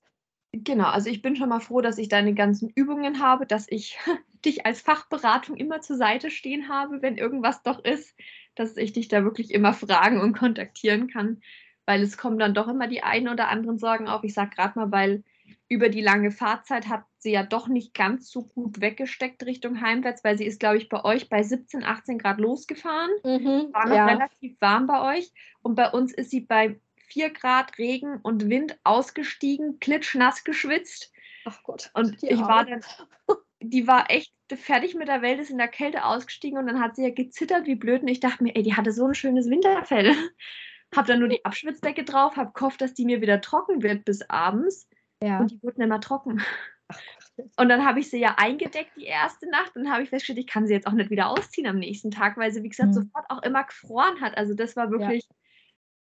[0.53, 3.99] Genau, also ich bin schon mal froh, dass ich deine ganzen Übungen habe, dass ich
[4.45, 8.17] dich als Fachberatung immer zur Seite stehen habe, wenn irgendwas doch ist,
[8.55, 11.43] dass ich dich da wirklich immer fragen und kontaktieren kann,
[11.87, 14.25] weil es kommen dann doch immer die einen oder anderen Sorgen auf.
[14.25, 15.23] Ich sage gerade mal, weil
[15.69, 20.25] über die lange Fahrzeit hat sie ja doch nicht ganz so gut weggesteckt Richtung heimwärts,
[20.25, 23.11] weil sie ist, glaube ich, bei euch bei 17, 18 Grad losgefahren.
[23.23, 24.07] Mhm, war noch ja.
[24.07, 25.31] relativ warm bei euch.
[25.61, 31.13] Und bei uns ist sie bei 4 Grad Regen und Wind ausgestiegen, klitschnass geschwitzt.
[31.45, 31.91] Ach Gott.
[31.95, 32.83] Und ich war dann,
[33.61, 36.97] die war echt fertig mit der Welt, ist in der Kälte ausgestiegen und dann hat
[36.97, 39.49] sie ja gezittert wie blöd und ich dachte mir, ey, die hatte so ein schönes
[39.49, 40.15] Winterfell.
[40.97, 44.23] hab dann nur die Abschwitzdecke drauf, hab gehofft, dass die mir wieder trocken wird bis
[44.31, 44.89] abends.
[45.23, 45.41] Ja.
[45.41, 46.43] Und die wurden immer trocken.
[47.57, 50.47] Und dann habe ich sie ja eingedeckt die erste Nacht und habe ich festgestellt, ich
[50.47, 52.95] kann sie jetzt auch nicht wieder ausziehen am nächsten Tag, weil sie, wie gesagt, mhm.
[52.95, 54.37] sofort auch immer gefroren hat.
[54.37, 55.37] Also das war wirklich, ja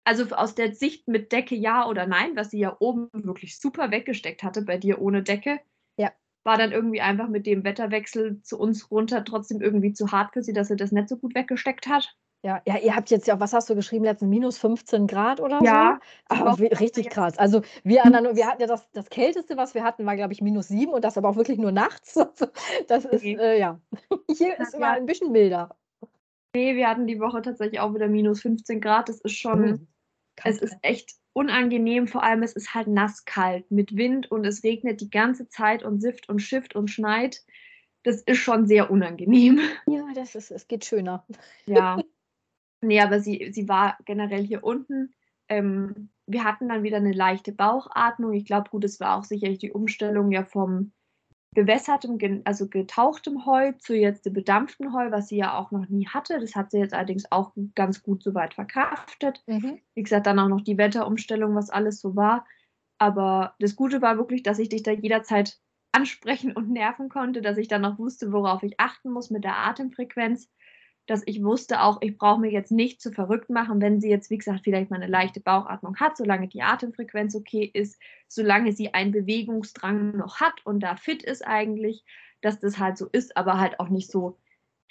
[0.08, 3.91] also aus der Sicht mit Decke ja oder nein, was sie ja oben wirklich super
[3.91, 5.60] weggesteckt hatte, bei dir ohne Decke,
[5.98, 6.12] ja.
[6.46, 10.41] war dann irgendwie einfach mit dem Wetterwechsel zu uns runter trotzdem irgendwie zu hart für
[10.41, 12.15] sie, dass sie das nicht so gut weggesteckt hat.
[12.41, 15.60] Ja, ja, ihr habt jetzt ja, was hast du geschrieben, letztens minus 15 Grad oder
[15.62, 16.36] ja, so?
[16.36, 17.38] Ja, richtig krass.
[17.38, 20.41] Also wir anderen, wir hatten ja das, das Kälteste, was wir hatten, war, glaube ich,
[20.41, 22.17] minus 7 und das aber auch wirklich nur nachts.
[22.88, 23.82] Das ist, äh, ja.
[24.38, 25.76] Hier ist immer ein bisschen milder.
[26.56, 29.10] Nee, wir hatten die Woche tatsächlich auch wieder minus 15 Grad.
[29.10, 29.88] Das ist schon, mhm.
[30.43, 35.02] Es ist echt unangenehm, vor allem es ist halt nasskalt mit Wind und es regnet
[35.02, 37.43] die ganze Zeit und sift und schifft und schneit.
[38.04, 39.60] Das ist schon sehr unangenehm.
[39.88, 41.26] Ja, das ist, es geht schöner.
[41.65, 42.02] Ja.
[42.80, 45.15] Nee, aber sie, sie war generell hier unten.
[45.50, 48.34] Ähm, wir hatten dann wieder eine leichte Bauchatmung.
[48.34, 50.91] Ich glaube, gut, es war auch sicherlich die Umstellung ja vom
[51.58, 56.08] bewässertem, also getauchtem Heu zu jetzt dem bedampften Heu, was sie ja auch noch nie
[56.08, 56.39] hatte.
[56.39, 59.43] Das hat sie jetzt allerdings auch ganz gut soweit verkraftet.
[59.48, 59.78] Mhm.
[59.96, 62.46] Wie gesagt, dann auch noch die Wetterumstellung, was alles so war.
[63.00, 65.60] Aber das Gute war wirklich, dass ich dich da jederzeit
[65.91, 69.58] ansprechen und nerven konnte, dass ich dann noch wusste, worauf ich achten muss mit der
[69.58, 70.50] Atemfrequenz
[71.08, 74.30] dass ich wusste auch, ich brauche mir jetzt nicht zu verrückt machen, wenn sie jetzt,
[74.30, 78.93] wie gesagt, vielleicht mal eine leichte Bauchatmung hat, solange die Atemfrequenz okay ist, solange sie
[78.93, 82.04] einen Bewegungsdrang noch hat und da fit ist eigentlich,
[82.41, 84.38] dass das halt so ist, aber halt auch nicht so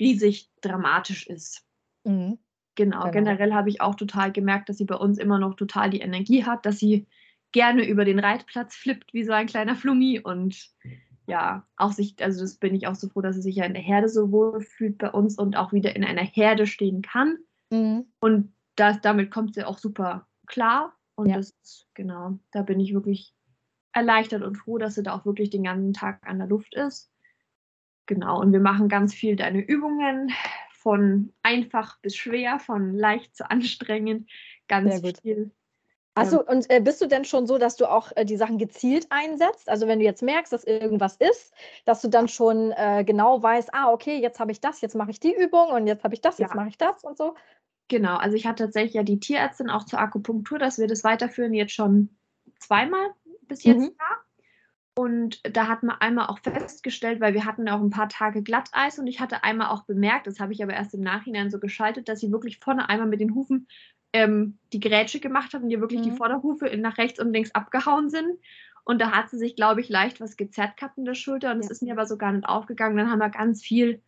[0.00, 1.64] riesig dramatisch ist.
[2.04, 2.38] Mhm.
[2.74, 5.90] Genau, genau, generell habe ich auch total gemerkt, dass sie bei uns immer noch total
[5.90, 7.06] die Energie hat, dass sie
[7.52, 10.70] gerne über den Reitplatz flippt wie so ein kleiner Flummi und
[11.26, 13.74] ja, auch sich, also das bin ich auch so froh, dass sie sich ja in
[13.74, 17.38] der Herde so wohl fühlt bei uns und auch wieder in einer Herde stehen kann.
[17.70, 18.06] Mhm.
[18.20, 20.94] Und das, damit kommt sie auch super klar.
[21.16, 21.36] Und ja.
[21.36, 21.54] das,
[21.94, 23.34] genau, da bin ich wirklich
[23.92, 27.10] erleichtert und froh, dass sie da auch wirklich den ganzen Tag an der Luft ist.
[28.04, 30.30] Genau, und wir machen ganz viel deine Übungen,
[30.86, 34.30] von einfach bis schwer, von leicht zu anstrengend,
[34.68, 35.50] ganz viel.
[36.16, 39.06] Also und äh, bist du denn schon so, dass du auch äh, die Sachen gezielt
[39.10, 39.68] einsetzt?
[39.68, 41.52] Also wenn du jetzt merkst, dass irgendwas ist,
[41.84, 45.10] dass du dann schon äh, genau weißt, ah, okay, jetzt habe ich das, jetzt mache
[45.10, 47.34] ich die Übung und jetzt habe ich das, jetzt mache ich das und so?
[47.88, 51.52] Genau, also ich hatte tatsächlich ja die Tierärztin auch zur Akupunktur, dass wir das weiterführen,
[51.52, 52.16] jetzt schon
[52.58, 53.10] zweimal
[53.42, 53.96] bis jetzt mhm.
[53.98, 55.02] da.
[55.02, 58.98] Und da hat man einmal auch festgestellt, weil wir hatten auch ein paar Tage Glatteis
[58.98, 62.08] und ich hatte einmal auch bemerkt, das habe ich aber erst im Nachhinein so geschaltet,
[62.08, 63.68] dass sie wirklich vorne einmal mit den Hufen
[64.16, 66.04] ähm, die Grätsche gemacht hat und ihr wirklich mhm.
[66.04, 68.38] die Vorderhufe nach rechts und links abgehauen sind.
[68.84, 71.58] Und da hat sie sich, glaube ich, leicht was gezerrt gehabt in der Schulter und
[71.58, 71.72] es ja.
[71.72, 72.96] ist mir aber so gar nicht aufgegangen.
[72.96, 74.00] Dann haben wir ganz viel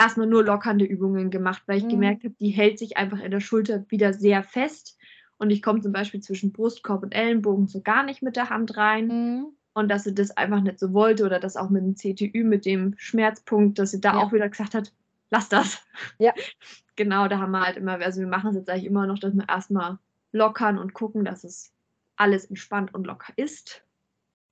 [0.00, 1.90] erstmal nur lockernde Übungen gemacht, weil ich mhm.
[1.90, 4.96] gemerkt habe, die hält sich einfach in der Schulter wieder sehr fest.
[5.36, 8.76] Und ich komme zum Beispiel zwischen Brustkorb und Ellenbogen so gar nicht mit der Hand
[8.76, 9.08] rein.
[9.08, 9.46] Mhm.
[9.74, 12.64] Und dass sie das einfach nicht so wollte oder das auch mit dem CTÜ, mit
[12.64, 14.18] dem Schmerzpunkt, dass sie da ja.
[14.20, 14.92] auch wieder gesagt hat,
[15.30, 15.84] lass das.
[16.18, 16.32] Ja.
[16.96, 19.34] genau, da haben wir halt immer, also wir machen es jetzt eigentlich immer noch, dass
[19.34, 19.98] wir erstmal
[20.32, 21.72] lockern und gucken, dass es
[22.16, 23.84] alles entspannt und locker ist.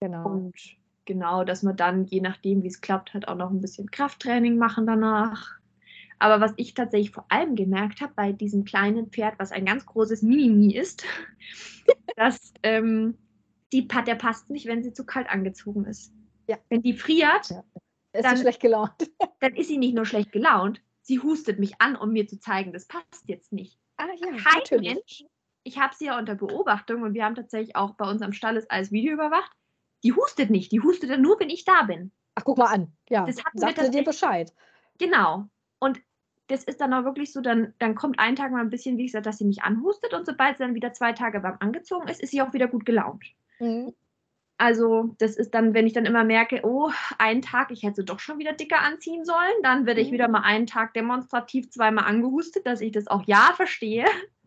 [0.00, 0.26] Genau.
[0.28, 0.54] Und
[1.04, 4.56] genau, dass wir dann, je nachdem, wie es klappt, halt auch noch ein bisschen Krafttraining
[4.56, 5.58] machen danach.
[6.18, 9.84] Aber was ich tatsächlich vor allem gemerkt habe bei diesem kleinen Pferd, was ein ganz
[9.86, 11.04] großes Mimimi ist,
[12.16, 13.18] dass ähm,
[13.72, 16.12] die, der passt nicht, wenn sie zu kalt angezogen ist.
[16.46, 16.58] Ja.
[16.68, 17.64] Wenn die friert, ja.
[18.12, 18.92] ist dann, sie schlecht gelaunt.
[19.40, 22.72] dann ist sie nicht nur schlecht gelaunt, sie hustet mich an, um mir zu zeigen,
[22.72, 23.78] das passt jetzt nicht.
[23.96, 24.94] Ah, ja, Kein natürlich.
[24.94, 25.24] Mensch,
[25.64, 28.56] ich habe sie ja unter Beobachtung und wir haben tatsächlich auch bei uns am Stall
[28.56, 29.52] ist alles Video überwacht.
[30.02, 32.10] Die hustet nicht, die hustet dann nur, wenn ich da bin.
[32.34, 32.92] Ach, guck mal an.
[33.08, 34.52] Ja, das hatten sagte wir dir Bescheid.
[34.98, 35.46] Genau.
[35.78, 36.00] Und
[36.48, 39.06] das ist dann auch wirklich so, dann, dann kommt ein Tag mal ein bisschen, wie
[39.06, 42.20] gesagt, dass sie mich anhustet und sobald sie dann wieder zwei Tage warm angezogen ist,
[42.20, 43.24] ist sie auch wieder gut gelaunt.
[43.60, 43.94] Mhm.
[44.58, 48.20] Also, das ist dann, wenn ich dann immer merke, oh, einen Tag, ich hätte doch
[48.20, 50.14] schon wieder dicker anziehen sollen, dann werde ich mhm.
[50.14, 54.04] wieder mal einen Tag demonstrativ zweimal angehustet, dass ich das auch ja verstehe.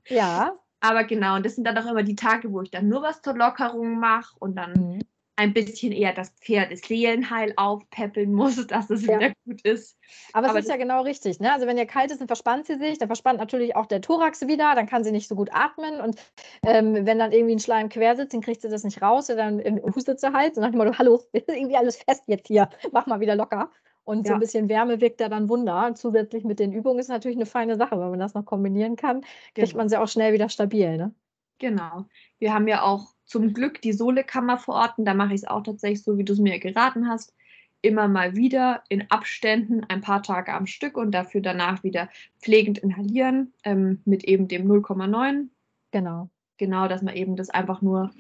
[0.07, 0.53] Ja.
[0.79, 3.21] Aber genau, und das sind dann auch immer die Tage, wo ich dann nur was
[3.21, 4.99] zur Lockerung mache und dann mhm
[5.37, 9.19] ein bisschen eher das Pferd des Seelenheil aufpäppeln muss, dass es ja.
[9.19, 9.97] wieder gut ist.
[10.33, 11.39] Aber, es ist ja genau richtig.
[11.39, 11.51] Ne?
[11.51, 14.47] Also wenn ihr kalt ist, dann verspannt sie sich, dann verspannt natürlich auch der Thorax
[14.47, 16.15] wieder, dann kann sie nicht so gut atmen und
[16.63, 19.61] ähm, wenn dann irgendwie ein Schleim quer sitzt, dann kriegt sie das nicht raus, dann
[19.95, 23.19] hustet sie halt und dem Motto, hallo, ist irgendwie alles fest jetzt hier, mach mal
[23.19, 23.69] wieder locker.
[24.05, 24.29] Und ja.
[24.29, 25.87] so ein bisschen Wärme wirkt da dann Wunder.
[25.87, 28.95] Und zusätzlich mit den Übungen ist natürlich eine feine Sache, wenn man das noch kombinieren
[28.95, 29.21] kann,
[29.55, 29.77] kriegt genau.
[29.77, 30.95] man sie auch schnell wieder stabil.
[30.95, 31.11] Ne?
[31.59, 32.05] Genau.
[32.39, 35.05] Wir haben ja auch zum Glück die Solekammer verorten.
[35.05, 37.33] Da mache ich es auch tatsächlich so, wie du es mir geraten hast.
[37.81, 42.09] Immer mal wieder in Abständen ein paar Tage am Stück und dafür danach wieder
[42.41, 45.49] pflegend inhalieren ähm, mit eben dem 0,9.
[45.91, 46.29] Genau.
[46.57, 48.11] Genau, dass man eben das einfach nur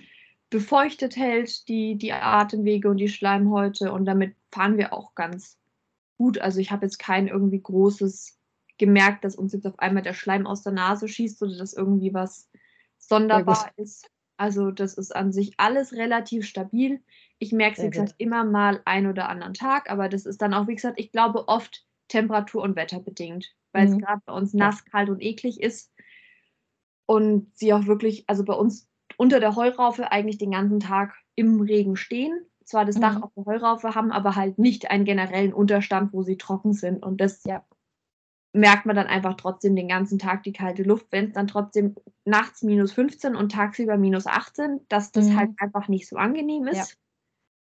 [0.49, 3.91] befeuchtet hält, die, die Atemwege und die Schleimhäute.
[3.91, 5.57] Und damit fahren wir auch ganz
[6.17, 6.37] gut.
[6.39, 8.37] Also ich habe jetzt kein irgendwie großes
[8.77, 12.13] gemerkt, dass uns jetzt auf einmal der Schleim aus der Nase schießt oder dass irgendwie
[12.13, 12.49] was
[13.07, 14.09] sonderbar ist.
[14.37, 17.01] Also das ist an sich alles relativ stabil.
[17.39, 20.53] Ich merke es, wie gesagt, immer mal ein oder anderen Tag, aber das ist dann
[20.53, 23.93] auch, wie gesagt, ich glaube oft Temperatur- und Wetterbedingt, weil mhm.
[23.93, 25.91] es gerade bei uns nass, kalt und eklig ist.
[27.07, 31.61] Und sie auch wirklich, also bei uns unter der Heuraufe eigentlich den ganzen Tag im
[31.61, 32.45] Regen stehen.
[32.65, 33.01] Zwar das mhm.
[33.01, 37.03] Dach auf der Heuraufe haben, aber halt nicht einen generellen Unterstand, wo sie trocken sind.
[37.03, 37.63] Und das ja
[38.55, 41.95] merkt man dann einfach trotzdem den ganzen Tag die kalte Luft, wenn es dann trotzdem
[42.23, 45.37] nachts minus 15 und tagsüber minus 18, dass das mhm.
[45.37, 46.77] halt einfach nicht so angenehm ist.
[46.77, 46.85] Ja.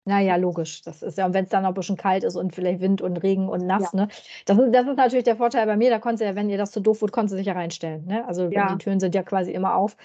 [0.06, 0.82] Naja, logisch.
[0.82, 3.18] Das ist ja, wenn es dann noch ein bisschen kalt ist und vielleicht Wind und
[3.18, 4.00] Regen und nass, ja.
[4.00, 4.08] ne?
[4.46, 6.58] Das ist, das ist natürlich der Vorteil bei mir, da konntest du ja, wenn ihr
[6.58, 8.06] das zu doof wird, konntest du sich ja reinstellen.
[8.06, 8.26] Ne?
[8.26, 8.72] Also ja.
[8.72, 9.96] die Türen sind ja quasi immer auf.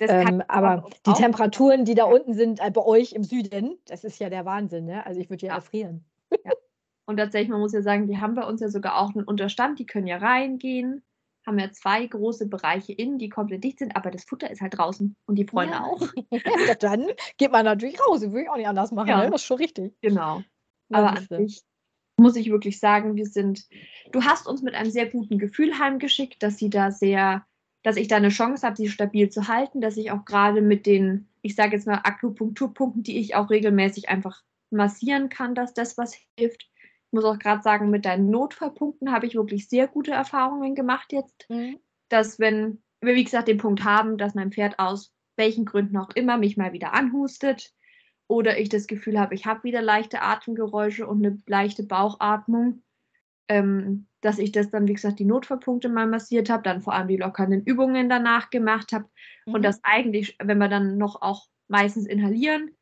[0.00, 4.20] Ähm, aber die Temperaturen, die da unten sind, äh, bei euch im Süden, das ist
[4.20, 5.04] ja der Wahnsinn, ne?
[5.04, 6.04] Also ich würde ja erfrieren.
[6.30, 6.52] Ja.
[7.08, 9.78] Und tatsächlich, man muss ja sagen, die haben bei uns ja sogar auch einen Unterstand,
[9.78, 11.02] die können ja reingehen,
[11.46, 14.76] haben ja zwei große Bereiche innen, die komplett dicht sind, aber das Futter ist halt
[14.76, 15.84] draußen und die Freunde ja.
[15.84, 16.02] auch.
[16.66, 17.06] ja, dann
[17.38, 19.24] geht man natürlich raus, würde ich auch nicht anders machen, ja.
[19.24, 19.30] ne?
[19.30, 19.94] das ist schon richtig.
[20.02, 20.42] Genau.
[20.90, 21.62] Aber an sich
[22.18, 23.66] muss ich wirklich sagen, wir sind,
[24.12, 27.46] du hast uns mit einem sehr guten Gefühl heimgeschickt, dass sie da sehr,
[27.84, 30.84] dass ich da eine Chance habe, sie stabil zu halten, dass ich auch gerade mit
[30.84, 35.96] den, ich sage jetzt mal, Akupunkturpunkten, die ich auch regelmäßig einfach massieren kann, dass das
[35.96, 36.68] was hilft.
[37.10, 41.12] Ich muss auch gerade sagen, mit deinen Notfallpunkten habe ich wirklich sehr gute Erfahrungen gemacht
[41.12, 41.78] jetzt, mhm.
[42.10, 46.10] dass wenn wir, wie gesagt, den Punkt haben, dass mein Pferd aus welchen Gründen auch
[46.10, 47.72] immer mich mal wieder anhustet
[48.26, 52.82] oder ich das Gefühl habe, ich habe wieder leichte Atemgeräusche und eine leichte Bauchatmung,
[53.48, 57.08] ähm, dass ich das dann, wie gesagt, die Notfallpunkte mal massiert habe, dann vor allem
[57.08, 59.08] die lockernden Übungen danach gemacht habe
[59.46, 59.54] mhm.
[59.54, 62.76] und dass eigentlich, wenn wir dann noch auch meistens inhalieren,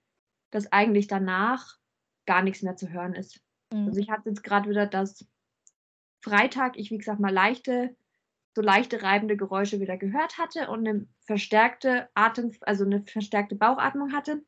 [0.51, 1.77] dass eigentlich danach
[2.27, 3.41] gar nichts mehr zu hören ist.
[3.73, 3.89] Mhm.
[3.89, 5.27] Also ich hatte jetzt gerade wieder das
[6.23, 7.97] Freitag, ich wie gesagt mal leichte,
[8.55, 14.13] so leichte reibende Geräusche wieder gehört hatte und eine verstärkte Atem, also eine verstärkte Bauchatmung
[14.13, 14.43] hatte.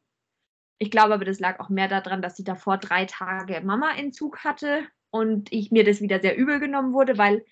[0.79, 4.87] Ich glaube aber, das lag auch mehr daran, dass sie davor drei Tage Mama-Entzug hatte
[5.11, 7.45] und ich mir das wieder sehr übel genommen wurde, weil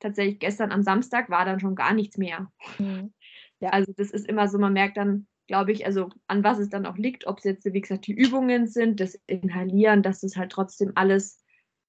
[0.00, 2.52] tatsächlich gestern am Samstag war dann schon gar nichts mehr.
[2.78, 3.12] Mhm.
[3.60, 3.70] Ja.
[3.70, 6.86] Also das ist immer so, man merkt dann, glaube ich, also an was es dann
[6.86, 10.50] auch liegt, ob es jetzt, wie gesagt, die Übungen sind, das Inhalieren, dass es halt
[10.50, 11.41] trotzdem alles.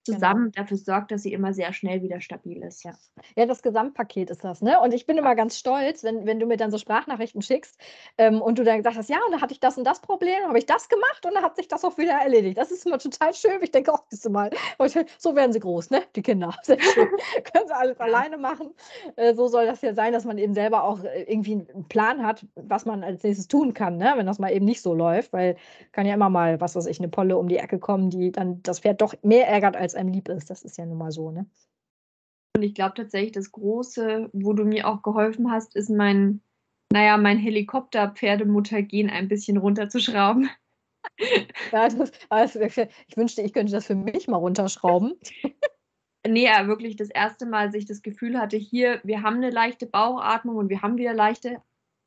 [0.03, 0.63] Zusammen genau.
[0.63, 2.83] dafür sorgt, dass sie immer sehr schnell wieder stabil ist.
[2.83, 2.91] Ja.
[3.35, 4.61] ja, das Gesamtpaket ist das.
[4.61, 4.79] Ne?
[4.79, 7.79] Und ich bin immer ganz stolz, wenn, wenn du mir dann so Sprachnachrichten schickst
[8.17, 10.43] ähm, und du dann gesagt hast, ja, und da hatte ich das und das Problem,
[10.47, 12.57] habe ich das gemacht und dann hat sich das auch wieder erledigt.
[12.57, 13.61] Das ist immer total schön.
[13.61, 14.49] Ich denke, auch, siehst du mal,
[15.17, 16.03] so werden sie groß, ne?
[16.15, 16.53] die Kinder.
[16.63, 17.07] Sehr schön.
[17.53, 18.73] Können sie alles alleine machen.
[19.15, 22.25] Äh, so soll das ja sein, dass man eben selber auch äh, irgendwie einen Plan
[22.25, 24.13] hat, was man als nächstes tun kann, ne?
[24.15, 25.55] wenn das mal eben nicht so läuft, weil
[25.91, 28.61] kann ja immer mal, was weiß ich, eine Polle um die Ecke kommen, die dann
[28.63, 30.49] das Pferd doch mehr ärgert als es einem lieb ist.
[30.49, 31.45] Das ist ja nun mal so, ne?
[32.55, 36.41] Und ich glaube tatsächlich, das Große, wo du mir auch geholfen hast, ist mein,
[36.91, 40.49] naja, mein Helikopter-Pferdemutter-Gen ein bisschen runterzuschrauben.
[41.73, 45.13] Ja, das, also ich wünschte, ich könnte das für mich mal runterschrauben.
[46.25, 49.49] Nee, ja, wirklich das erste Mal, dass ich das Gefühl hatte, hier, wir haben eine
[49.49, 51.61] leichte Bauchatmung und wir haben wieder leichte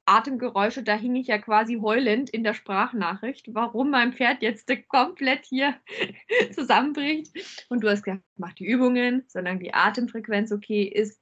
[0.07, 5.45] Atemgeräusche, da hing ich ja quasi heulend in der Sprachnachricht, warum mein Pferd jetzt komplett
[5.47, 5.75] hier
[6.53, 7.67] zusammenbricht.
[7.69, 11.21] Und du hast gesagt, mach die Übungen, solange die Atemfrequenz okay ist.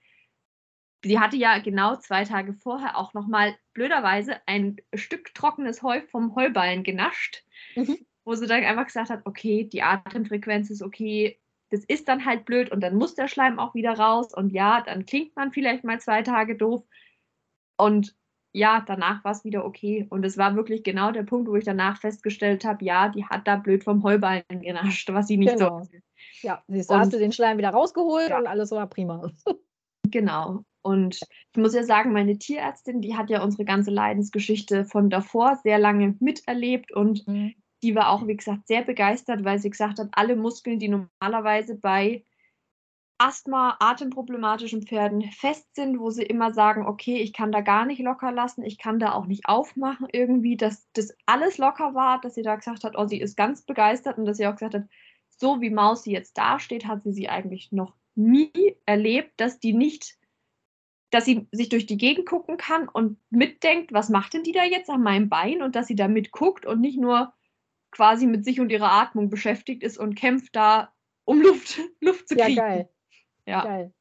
[1.03, 6.35] Sie hatte ja genau zwei Tage vorher auch nochmal blöderweise ein Stück trockenes Heu vom
[6.35, 7.45] Heuballen genascht,
[7.75, 7.99] mhm.
[8.25, 11.39] wo sie dann einfach gesagt hat, okay, die Atemfrequenz ist okay,
[11.71, 14.81] das ist dann halt blöd und dann muss der Schleim auch wieder raus und ja,
[14.83, 16.85] dann klingt man vielleicht mal zwei Tage doof.
[17.77, 18.15] Und
[18.55, 20.07] ja, danach war es wieder okay.
[20.09, 23.49] Und es war wirklich genau der Punkt, wo ich danach festgestellt habe, ja, die hat
[23.49, 25.83] da blöd vom Heuballen genascht, was sie nicht genau.
[25.83, 25.91] so.
[26.43, 28.39] Ja, siehst du, hast du den Schleim wieder rausgeholt ja.
[28.39, 29.31] und alles war prima.
[30.11, 30.65] Genau.
[30.83, 31.19] Und
[31.55, 35.79] ich muss ja sagen, meine Tierärztin, die hat ja unsere ganze Leidensgeschichte von davor sehr
[35.79, 37.55] lange miterlebt und mhm.
[37.83, 41.75] die war auch, wie gesagt, sehr begeistert, weil sie gesagt hat, alle Muskeln, die normalerweise
[41.75, 42.23] bei
[43.19, 48.01] Asthma, atemproblematischen Pferden fest sind, wo sie immer sagen, okay, ich kann da gar nicht
[48.01, 52.35] locker lassen, ich kann da auch nicht aufmachen irgendwie, dass das alles locker war, dass
[52.35, 54.85] sie da gesagt hat, oh, sie ist ganz begeistert und dass sie auch gesagt hat,
[55.29, 60.19] so wie Mausi jetzt dasteht, hat sie sie eigentlich noch nie erlebt, dass die nicht,
[61.11, 64.65] dass sie sich durch die Gegend gucken kann und mitdenkt, was macht denn die da
[64.65, 67.33] jetzt an meinem Bein und dass sie da mitguckt und nicht nur
[67.91, 70.93] quasi mit sich und ihrer Atmung beschäftigt ist und kämpft da,
[71.25, 72.57] um Luft, Luft zu kriegen.
[72.57, 72.91] Ja, geil.
[73.47, 73.63] Ja.
[73.65, 73.93] Geil.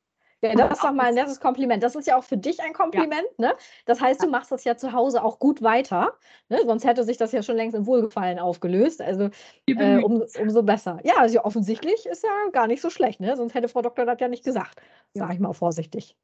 [0.44, 1.82] Ja, das ist doch mal ein nettes Kompliment.
[1.84, 3.28] Das ist ja auch für dich ein Kompliment.
[3.38, 3.50] Ja.
[3.50, 3.56] Ne?
[3.86, 6.18] Das heißt, du machst das ja zu Hause auch gut weiter.
[6.50, 6.60] Ne?
[6.66, 9.02] Sonst hätte sich das ja schon längst im Wohlgefallen aufgelöst.
[9.02, 9.30] Also
[9.68, 11.00] äh, um, umso besser.
[11.04, 13.22] Ja, also offensichtlich ist ja gar nicht so schlecht.
[13.22, 13.38] Ne?
[13.38, 14.82] Sonst hätte Frau Doktor das ja nicht gesagt.
[15.14, 16.18] Sag ich mal vorsichtig.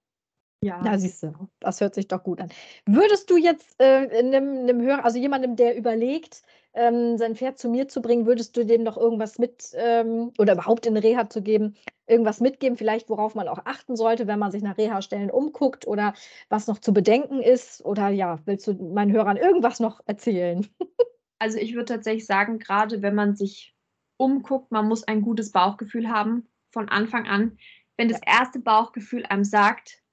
[0.62, 0.82] Ja.
[0.84, 2.50] Na, siehst du, das hört sich doch gut an.
[2.86, 6.42] Würdest du jetzt äh, einem, einem Hörer, also jemandem, der überlegt,
[6.74, 10.54] ähm, sein Pferd zu mir zu bringen, würdest du dem noch irgendwas mit ähm, oder
[10.54, 11.76] überhaupt in Reha zu geben,
[12.08, 16.14] irgendwas mitgeben, vielleicht worauf man auch achten sollte, wenn man sich nach Reha-Stellen umguckt oder
[16.50, 17.84] was noch zu bedenken ist?
[17.86, 20.68] Oder ja, willst du meinen Hörern irgendwas noch erzählen?
[21.42, 23.74] Also ich würde tatsächlich sagen, gerade wenn man sich
[24.18, 27.58] umguckt, man muss ein gutes Bauchgefühl haben von Anfang an.
[27.96, 30.04] Wenn das erste Bauchgefühl einem sagt,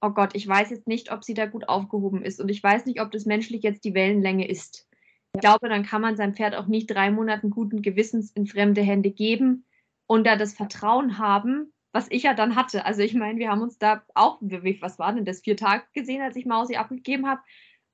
[0.00, 2.86] oh Gott, ich weiß jetzt nicht, ob sie da gut aufgehoben ist und ich weiß
[2.86, 4.88] nicht, ob das menschlich jetzt die Wellenlänge ist.
[5.34, 8.82] Ich glaube, dann kann man sein Pferd auch nicht drei Monaten guten Gewissens in fremde
[8.82, 9.64] Hände geben
[10.06, 12.84] und da das Vertrauen haben, was ich ja dann hatte.
[12.84, 16.22] Also ich meine, wir haben uns da auch, was war denn das, vier Tage gesehen,
[16.22, 17.40] als ich Mausi abgegeben habe.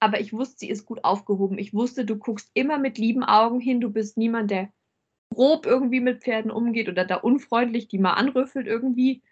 [0.01, 1.59] Aber ich wusste, sie ist gut aufgehoben.
[1.59, 3.81] Ich wusste, du guckst immer mit lieben Augen hin.
[3.81, 4.73] Du bist niemand, der
[5.35, 9.23] grob irgendwie mit Pferden umgeht oder da unfreundlich die mal anrüffelt irgendwie.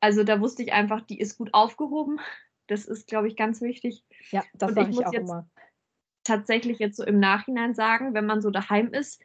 [0.00, 2.20] Also da wusste ich einfach, die ist gut aufgehoben.
[2.66, 4.04] Das ist, glaube ich, ganz wichtig.
[4.30, 5.48] Ja, das sage ich, ich auch immer.
[6.24, 9.22] Tatsächlich jetzt so im Nachhinein sagen, wenn man so daheim ist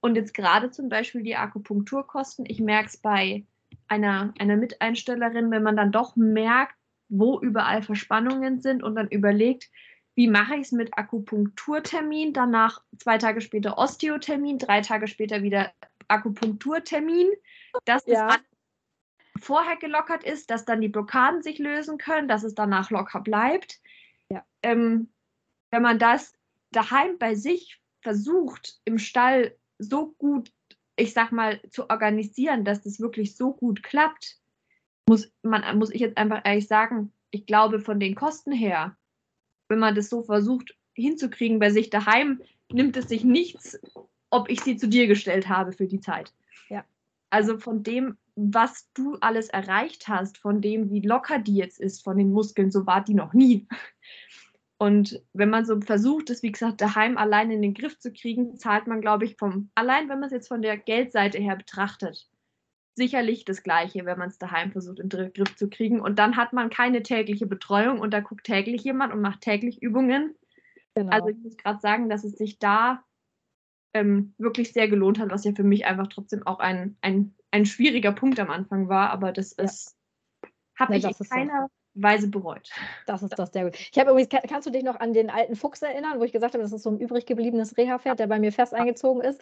[0.00, 3.44] und jetzt gerade zum Beispiel die Akupunkturkosten, ich merke es bei
[3.88, 6.76] einer, einer Miteinstellerin, wenn man dann doch merkt,
[7.08, 9.70] wo überall Verspannungen sind und dann überlegt,
[10.14, 15.72] wie mache ich es mit Akupunkturtermin, danach zwei Tage später Osteotermin, drei Tage später wieder
[16.08, 17.28] Akupunkturtermin.
[17.84, 18.28] Das ja.
[18.28, 18.40] ist
[19.40, 23.80] vorher gelockert ist, dass dann die Blockaden sich lösen können, dass es danach locker bleibt.
[24.28, 24.44] Ja.
[24.62, 25.10] Ähm,
[25.70, 26.34] wenn man das
[26.72, 30.52] daheim bei sich versucht, im Stall so gut,
[30.96, 34.38] ich sag mal, zu organisieren, dass das wirklich so gut klappt,
[35.08, 38.96] muss, man, muss ich jetzt einfach ehrlich sagen, ich glaube, von den Kosten her,
[39.68, 43.78] wenn man das so versucht hinzukriegen bei sich daheim, nimmt es sich nichts,
[44.30, 46.32] ob ich sie zu dir gestellt habe für die Zeit.
[46.68, 46.84] Ja,
[47.30, 52.02] Also von dem, was du alles erreicht hast, von dem, wie locker die jetzt ist,
[52.02, 53.66] von den Muskeln, so war die noch nie.
[54.82, 58.56] Und wenn man so versucht, es wie gesagt daheim allein in den Griff zu kriegen,
[58.56, 62.28] zahlt man, glaube ich, vom allein, wenn man es jetzt von der Geldseite her betrachtet,
[62.96, 66.00] sicherlich das Gleiche, wenn man es daheim versucht, in den Griff zu kriegen.
[66.00, 69.80] Und dann hat man keine tägliche Betreuung und da guckt täglich jemand und macht täglich
[69.80, 70.34] Übungen.
[70.96, 71.12] Genau.
[71.12, 73.04] Also ich muss gerade sagen, dass es sich da
[73.94, 77.66] ähm, wirklich sehr gelohnt hat, was ja für mich einfach trotzdem auch ein, ein, ein
[77.66, 79.10] schwieriger Punkt am Anfang war.
[79.10, 79.62] Aber das ja.
[79.62, 79.96] ist,
[80.76, 82.70] habe ich in keiner Weise bereut.
[83.06, 83.76] Das ist das sehr gut.
[83.76, 86.54] Ich habe übrigens, kannst du dich noch an den alten Fuchs erinnern, wo ich gesagt
[86.54, 89.40] habe, das ist so ein übrig gebliebenes Reha-Pferd, der bei mir fest eingezogen ist.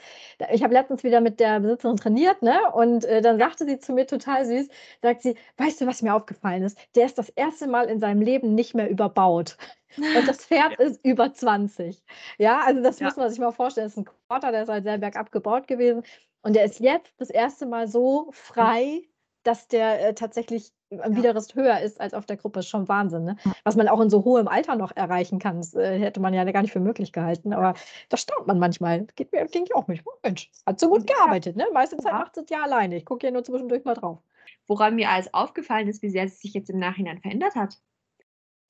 [0.51, 2.59] Ich habe letztens wieder mit der Besitzerin trainiert, ne?
[2.73, 4.69] Und äh, dann sagte sie zu mir total süß,
[5.03, 6.79] sagt sie, weißt du, was mir aufgefallen ist?
[6.97, 9.57] Der ist das erste Mal in seinem Leben nicht mehr überbaut.
[9.97, 10.87] Und das Pferd ja.
[10.87, 12.03] ist über 20.
[12.39, 13.07] Ja, also das ja.
[13.07, 13.87] muss man sich mal vorstellen.
[13.87, 16.03] Das ist ein Quarter, der ist halt sehr bergab gebaut gewesen.
[16.43, 19.03] Und der ist jetzt das erste Mal so frei,
[19.43, 21.19] dass der äh, tatsächlich am ja.
[21.19, 23.25] Widerrist höher ist als auf der Gruppe, ist schon Wahnsinn.
[23.25, 23.37] Ne?
[23.65, 26.45] Was man auch in so hohem Alter noch erreichen kann, das äh, hätte man ja
[26.51, 27.53] gar nicht für möglich gehalten.
[27.53, 27.75] Aber
[28.09, 29.07] da staunt man manchmal.
[29.15, 30.03] Geht mir, denke ich auch nicht.
[30.07, 31.57] Oh, Mensch, hat so gut gearbeitet.
[31.57, 31.67] Ne?
[31.73, 32.19] Meiste Zeit ja.
[32.19, 32.97] macht es ja alleine.
[32.97, 34.19] Ich gucke ja nur zwischendurch mal drauf.
[34.67, 37.79] Woran mir alles aufgefallen ist, wie sehr es sich jetzt im Nachhinein verändert hat.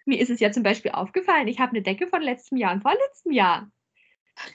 [0.06, 2.82] Mir ist es ja zum Beispiel aufgefallen, ich habe eine Decke von letztem Jahr und
[2.82, 3.70] vorletztem Jahr.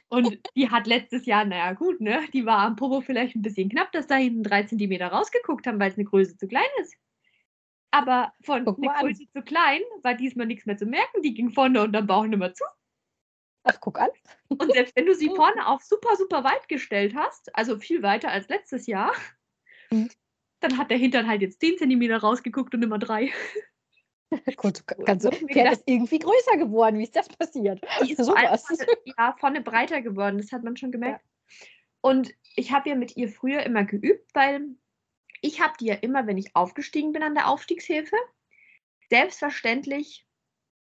[0.10, 3.70] Und die hat letztes Jahr, naja gut, ne, die war am Popo vielleicht ein bisschen
[3.70, 6.96] knapp, dass da hinten drei Zentimeter rausgeguckt haben, weil es eine Größe zu klein ist.
[7.92, 11.22] Aber von einer Größe zu klein war diesmal nichts mehr zu merken.
[11.22, 12.66] Die ging vorne und am Bauch nicht mehr zu.
[13.64, 14.10] Ach, guck an.
[14.50, 18.30] Und selbst wenn du sie vorne auf super, super weit gestellt hast, also viel weiter
[18.30, 19.14] als letztes Jahr,
[19.92, 20.10] mhm.
[20.60, 23.32] dann hat der Hintern halt jetzt 10 cm rausgeguckt und immer drei.
[24.58, 27.00] Gut, kannst du, Pferd ist irgendwie größer geworden.
[27.00, 27.82] Wie ist das passiert?
[28.04, 31.24] Die ist so ja, vorne breiter geworden, das hat man schon gemerkt.
[31.24, 31.68] Ja.
[32.02, 34.68] Und ich habe ja mit ihr früher immer geübt, weil
[35.42, 38.16] ich habe die ja immer, wenn ich aufgestiegen bin an der Aufstiegshilfe,
[39.10, 40.26] selbstverständlich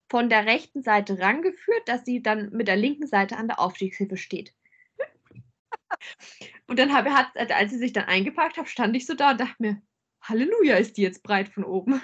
[0.09, 4.17] von der rechten Seite rangeführt, dass sie dann mit der linken Seite an der Aufstiegshilfe
[4.17, 4.55] steht.
[6.67, 9.41] Und dann habe hat, als sie sich dann eingepackt hat, stand ich so da und
[9.41, 9.83] dachte mir,
[10.23, 12.01] Halleluja, ist die jetzt breit von oben.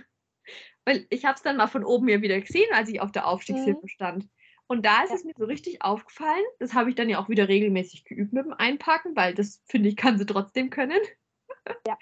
[0.90, 3.28] Weil ich habe es dann mal von oben ja wieder gesehen, als ich auf der
[3.28, 3.88] Aufstiegshilfe mhm.
[3.88, 4.28] stand.
[4.66, 5.16] Und da ist ja.
[5.16, 6.42] es mir so richtig aufgefallen.
[6.58, 9.88] Das habe ich dann ja auch wieder regelmäßig geübt mit dem Einpacken, weil das finde
[9.88, 11.00] ich, kann sie trotzdem können.
[11.86, 11.98] Ja.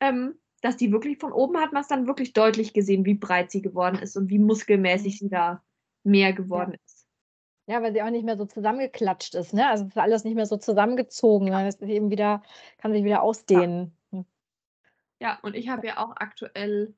[0.00, 3.50] ähm, dass die wirklich von oben hat man es dann wirklich deutlich gesehen, wie breit
[3.50, 5.62] sie geworden ist und wie muskelmäßig sie da
[6.02, 6.78] mehr geworden ja.
[6.86, 7.06] ist.
[7.66, 9.68] Ja, weil sie auch nicht mehr so zusammengeklatscht ist, ne?
[9.68, 12.42] Also es ist alles nicht mehr so zusammengezogen, sondern es ist eben wieder,
[12.78, 13.94] kann sich wieder ausdehnen.
[14.10, 14.24] Ja, hm.
[15.20, 16.94] ja und ich habe ja auch aktuell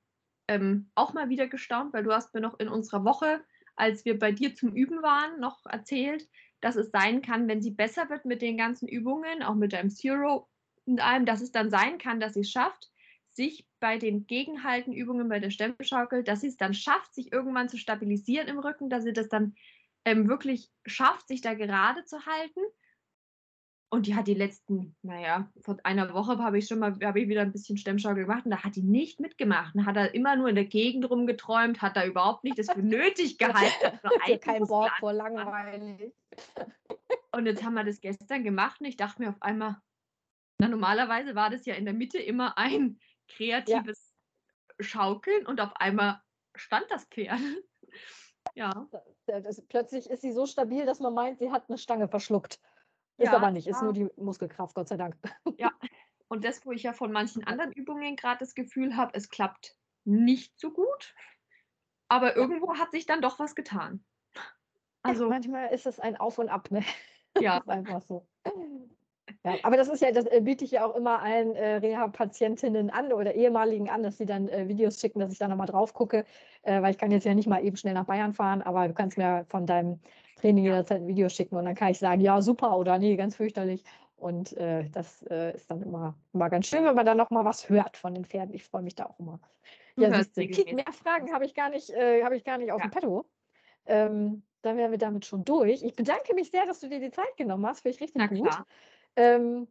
[0.52, 3.42] ähm, auch mal wieder gestaunt, weil du hast mir noch in unserer Woche,
[3.74, 6.28] als wir bei dir zum Üben waren, noch erzählt,
[6.60, 9.90] dass es sein kann, wenn sie besser wird mit den ganzen Übungen, auch mit deinem
[9.90, 10.48] Zero
[10.84, 12.90] und allem, dass es dann sein kann, dass sie es schafft,
[13.30, 17.78] sich bei den Gegenhaltenübungen bei der Stemmenschaukel, dass sie es dann schafft, sich irgendwann zu
[17.78, 19.54] stabilisieren im Rücken, dass sie das dann
[20.04, 22.60] ähm, wirklich schafft, sich da gerade zu halten.
[23.92, 27.28] Und die hat die letzten, naja, vor einer Woche habe ich schon mal, habe ich
[27.28, 29.74] wieder ein bisschen Stemmschaukel gemacht und da hat die nicht mitgemacht.
[29.76, 32.82] Da hat er immer nur in der Gegend rumgeträumt, hat da überhaupt nicht das für
[32.82, 34.00] nötig gehalten.
[34.40, 36.10] Kein Wort vor langweilig.
[37.32, 39.76] Und jetzt haben wir das gestern gemacht und ich dachte mir auf einmal,
[40.56, 44.14] na, normalerweise war das ja in der Mitte immer ein kreatives
[44.78, 44.86] ja.
[44.86, 46.22] Schaukeln und auf einmal
[46.54, 47.38] stand das Pferd.
[48.54, 48.88] ja.
[49.26, 52.58] Das, das, plötzlich ist sie so stabil, dass man meint, sie hat eine Stange verschluckt.
[53.18, 55.16] Ist ja, aber nicht, ist nur die Muskelkraft, Gott sei Dank.
[55.58, 55.70] Ja,
[56.28, 59.76] und das, wo ich ja von manchen anderen Übungen gerade das Gefühl habe, es klappt
[60.04, 61.14] nicht so gut,
[62.08, 64.04] aber irgendwo hat sich dann doch was getan.
[65.02, 66.84] Also ja, manchmal ist es ein Auf und Ab, ne?
[67.38, 67.62] Ja.
[67.66, 68.26] einfach so.
[69.44, 72.90] Ja, aber das ist ja, das äh, biete ich ja auch immer allen äh, Reha-Patientinnen
[72.90, 75.94] an oder ehemaligen an, dass sie dann äh, Videos schicken, dass ich da nochmal drauf
[75.94, 76.24] gucke,
[76.62, 78.94] äh, weil ich kann jetzt ja nicht mal eben schnell nach Bayern fahren, aber du
[78.94, 79.98] kannst mir von deinem
[80.36, 83.34] Training jederzeit ein Video schicken und dann kann ich sagen, ja, super oder nee, ganz
[83.34, 83.82] fürchterlich.
[84.16, 87.68] Und äh, das äh, ist dann immer, immer ganz schön, wenn man dann nochmal was
[87.68, 88.54] hört von den Pferden.
[88.54, 89.40] Ich freue mich da auch immer.
[89.96, 92.86] Ja, siehst du, mehr Fragen habe ich gar nicht, habe ich gar nicht auf ja.
[92.86, 93.26] dem Petto.
[93.84, 95.82] Ähm, dann wären wir damit schon durch.
[95.82, 97.80] Ich bedanke mich sehr, dass du dir die Zeit genommen hast.
[97.80, 98.48] Finde ich richtig Na, gut.
[98.48, 98.66] Klar.
[99.16, 99.68] Ähm,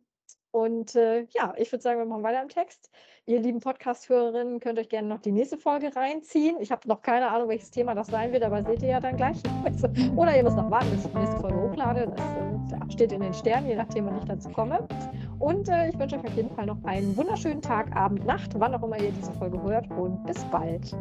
[0.51, 2.91] und äh, ja, ich würde sagen, wir machen weiter im Text.
[3.25, 6.57] Ihr lieben Podcast-Hörerinnen könnt euch gerne noch die nächste Folge reinziehen.
[6.59, 9.15] Ich habe noch keine Ahnung, welches Thema das sein wird, aber seht ihr ja dann
[9.15, 9.37] gleich.
[10.17, 12.13] Oder ihr müsst noch warten, bis ich die nächste Folge hochlade.
[12.69, 14.85] Das äh, steht in den Sternen, je nachdem, wann ich dazu komme.
[15.39, 18.75] Und äh, ich wünsche euch auf jeden Fall noch einen wunderschönen Tag, Abend, Nacht, wann
[18.75, 19.89] auch immer ihr diese Folge hört.
[19.91, 20.93] Und bis bald.